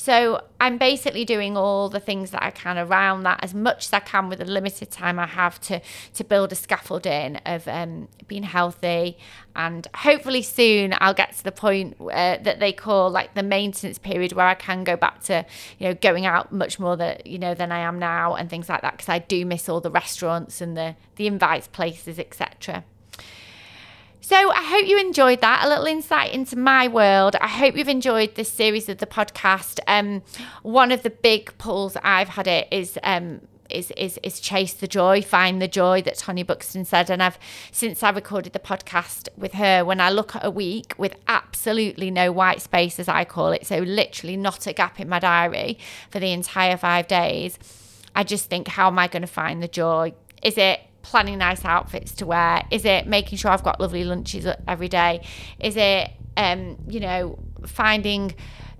so 0.00 0.44
I'm 0.60 0.78
basically 0.78 1.24
doing 1.24 1.56
all 1.56 1.88
the 1.88 1.98
things 1.98 2.30
that 2.30 2.40
I 2.40 2.52
can 2.52 2.78
around 2.78 3.24
that 3.24 3.40
as 3.42 3.52
much 3.52 3.86
as 3.86 3.92
I 3.92 3.98
can 3.98 4.28
with 4.28 4.38
the 4.38 4.44
limited 4.44 4.92
time 4.92 5.18
I 5.18 5.26
have 5.26 5.60
to 5.62 5.80
to 6.14 6.24
build 6.24 6.52
a 6.52 6.54
scaffolding 6.54 7.36
of 7.44 7.66
um, 7.66 8.08
being 8.28 8.44
healthy. 8.44 9.18
And 9.56 9.88
hopefully 9.94 10.42
soon 10.42 10.94
I'll 10.98 11.14
get 11.14 11.36
to 11.36 11.44
the 11.44 11.52
point 11.52 11.96
uh, 12.00 12.38
that 12.42 12.60
they 12.60 12.72
call 12.72 13.10
like 13.10 13.34
the 13.34 13.42
maintenance 13.42 13.98
period 13.98 14.32
where 14.32 14.46
I 14.46 14.54
can 14.54 14.84
go 14.84 14.96
back 14.96 15.22
to 15.24 15.44
you 15.78 15.88
know 15.88 15.94
going 15.94 16.26
out 16.26 16.52
much 16.52 16.78
more 16.78 16.96
that 16.96 17.26
you 17.26 17.38
know 17.38 17.54
than 17.54 17.72
I 17.72 17.80
am 17.80 17.98
now 17.98 18.34
and 18.34 18.48
things 18.48 18.68
like 18.68 18.82
that 18.82 18.92
because 18.92 19.08
I 19.08 19.18
do 19.18 19.44
miss 19.44 19.68
all 19.68 19.80
the 19.80 19.90
restaurants 19.90 20.60
and 20.60 20.76
the 20.76 20.94
the 21.16 21.26
invites 21.26 21.66
places 21.66 22.18
etc. 22.18 22.84
So 24.28 24.36
I 24.36 24.62
hope 24.62 24.86
you 24.86 24.98
enjoyed 24.98 25.40
that, 25.40 25.64
a 25.64 25.68
little 25.70 25.86
insight 25.86 26.34
into 26.34 26.54
my 26.54 26.86
world. 26.86 27.34
I 27.40 27.48
hope 27.48 27.78
you've 27.78 27.88
enjoyed 27.88 28.34
this 28.34 28.52
series 28.52 28.90
of 28.90 28.98
the 28.98 29.06
podcast. 29.06 29.80
Um, 29.86 30.22
one 30.62 30.92
of 30.92 31.02
the 31.02 31.08
big 31.08 31.56
pulls 31.56 31.96
I've 32.02 32.28
had 32.28 32.46
it 32.46 32.68
is 32.70 32.98
um, 33.02 33.40
is 33.70 33.90
is 33.92 34.18
is 34.22 34.40
chase 34.40 34.74
the 34.74 34.88
joy, 34.88 35.22
find 35.22 35.60
the 35.60 35.68
joy 35.68 36.02
that 36.02 36.18
Tony 36.18 36.42
Buxton 36.42 36.84
said. 36.84 37.10
And 37.10 37.22
I've 37.22 37.38
since 37.72 38.02
I 38.02 38.10
recorded 38.10 38.52
the 38.52 38.58
podcast 38.58 39.28
with 39.36 39.52
her, 39.54 39.84
when 39.84 40.00
I 40.00 40.10
look 40.10 40.36
at 40.36 40.44
a 40.44 40.50
week 40.50 40.94
with 40.98 41.14
absolutely 41.26 42.10
no 42.10 42.32
white 42.32 42.62
space, 42.62 42.98
as 42.98 43.08
I 43.08 43.24
call 43.24 43.52
it, 43.52 43.66
so 43.66 43.78
literally 43.78 44.36
not 44.36 44.66
a 44.66 44.72
gap 44.72 45.00
in 45.00 45.08
my 45.08 45.18
diary 45.18 45.78
for 46.10 46.20
the 46.20 46.32
entire 46.32 46.76
five 46.76 47.08
days, 47.08 47.58
I 48.14 48.24
just 48.24 48.50
think, 48.50 48.68
how 48.68 48.88
am 48.88 48.98
I 48.98 49.08
going 49.08 49.22
to 49.22 49.28
find 49.28 49.62
the 49.62 49.68
joy? 49.68 50.14
Is 50.42 50.58
it 50.58 50.80
planning 51.02 51.38
nice 51.38 51.64
outfits 51.64 52.12
to 52.16 52.26
wear? 52.26 52.62
Is 52.70 52.84
it 52.84 53.06
making 53.06 53.38
sure 53.38 53.50
I've 53.50 53.62
got 53.62 53.80
lovely 53.80 54.04
lunches 54.04 54.46
every 54.66 54.88
day? 54.88 55.24
Is 55.58 55.76
it, 55.76 56.10
um, 56.36 56.76
you 56.88 57.00
know, 57.00 57.38
finding 57.66 58.34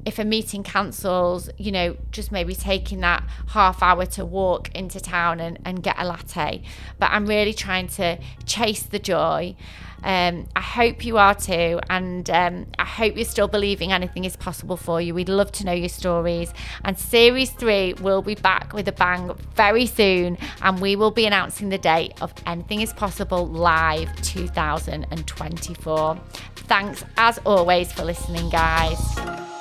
if 0.09 0.19
a 0.19 0.25
meeting 0.25 0.63
cancels, 0.63 1.51
you 1.59 1.71
know, 1.71 1.95
just 2.13 2.33
maybe 2.33 2.55
taking 2.55 3.01
that 3.01 3.23
half 3.49 3.83
hour 3.83 4.07
to 4.07 4.25
walk 4.25 4.75
into 4.75 4.99
town 4.99 5.39
and, 5.39 5.59
and 5.67 5.83
get 5.83 5.95
a 5.99 6.05
latte. 6.05 6.63
But 6.99 7.11
I'm 7.13 7.27
really 7.27 7.53
trying 7.53 7.89
to 7.89 8.19
chase 8.47 8.85
the 8.85 8.99
joy. 8.99 9.55
Um, 10.03 10.47
I 10.57 10.61
hope 10.61 11.05
you 11.05 11.19
are 11.19 11.35
too, 11.35 11.81
and 11.91 12.31
um, 12.31 12.67
I 12.79 12.87
hope 12.87 13.17
you're 13.17 13.25
still 13.27 13.49
believing 13.49 13.93
anything 13.93 14.25
is 14.25 14.37
possible 14.37 14.79
for 14.79 14.99
you. 15.01 15.13
We'd 15.13 15.29
love 15.29 15.53
to 15.53 15.67
know 15.67 15.73
your 15.73 15.91
stories. 15.91 16.55
And 16.85 16.99
series 16.99 17.51
three 17.51 17.93
will 17.95 18.23
be 18.23 18.37
back 18.37 18.73
with 18.73 18.89
a 18.89 18.93
bang 18.93 19.33
very 19.57 19.85
soon, 19.85 20.39
and 20.63 20.81
we 20.81 20.97
will 20.97 21.11
be 21.11 21.27
announcing 21.27 21.69
the 21.69 21.79
date 21.79 22.15
of 22.23 22.33
Anything 22.47 22.81
is 22.81 22.95
Possible 22.95 23.47
Live 23.47 24.09
2024. 24.23 26.21
Thanks 26.55 27.05
as 27.19 27.39
always 27.45 27.93
for 27.93 28.05
listening, 28.05 28.49
guys. 28.49 29.58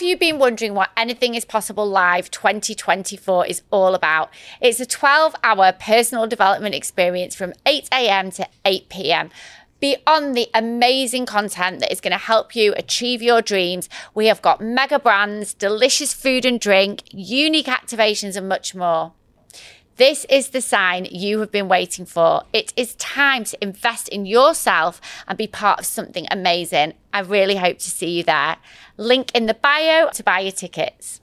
Have 0.00 0.08
you 0.08 0.16
been 0.16 0.38
wondering 0.38 0.72
what 0.72 0.88
Anything 0.96 1.34
is 1.34 1.44
Possible 1.44 1.86
Live 1.86 2.30
2024 2.30 3.44
is 3.44 3.60
all 3.70 3.94
about? 3.94 4.30
It's 4.58 4.80
a 4.80 4.86
12 4.86 5.34
hour 5.44 5.72
personal 5.72 6.26
development 6.26 6.74
experience 6.74 7.34
from 7.34 7.52
8 7.66 7.86
a.m. 7.92 8.30
to 8.30 8.48
8 8.64 8.88
p.m. 8.88 9.28
Beyond 9.78 10.34
the 10.34 10.48
amazing 10.54 11.26
content 11.26 11.80
that 11.80 11.92
is 11.92 12.00
going 12.00 12.12
to 12.12 12.16
help 12.16 12.56
you 12.56 12.72
achieve 12.78 13.20
your 13.20 13.42
dreams, 13.42 13.90
we 14.14 14.24
have 14.28 14.40
got 14.40 14.62
mega 14.62 14.98
brands, 14.98 15.52
delicious 15.52 16.14
food 16.14 16.46
and 16.46 16.58
drink, 16.58 17.02
unique 17.10 17.66
activations, 17.66 18.36
and 18.36 18.48
much 18.48 18.74
more. 18.74 19.12
This 20.00 20.24
is 20.30 20.48
the 20.48 20.62
sign 20.62 21.06
you 21.10 21.40
have 21.40 21.52
been 21.52 21.68
waiting 21.68 22.06
for. 22.06 22.44
It 22.54 22.72
is 22.74 22.94
time 22.94 23.44
to 23.44 23.62
invest 23.62 24.08
in 24.08 24.24
yourself 24.24 24.98
and 25.28 25.36
be 25.36 25.46
part 25.46 25.78
of 25.78 25.84
something 25.84 26.26
amazing. 26.30 26.94
I 27.12 27.20
really 27.20 27.56
hope 27.56 27.76
to 27.80 27.90
see 27.90 28.16
you 28.16 28.22
there. 28.24 28.56
Link 28.96 29.30
in 29.34 29.44
the 29.44 29.52
bio 29.52 30.08
to 30.14 30.22
buy 30.22 30.40
your 30.40 30.52
tickets. 30.52 31.19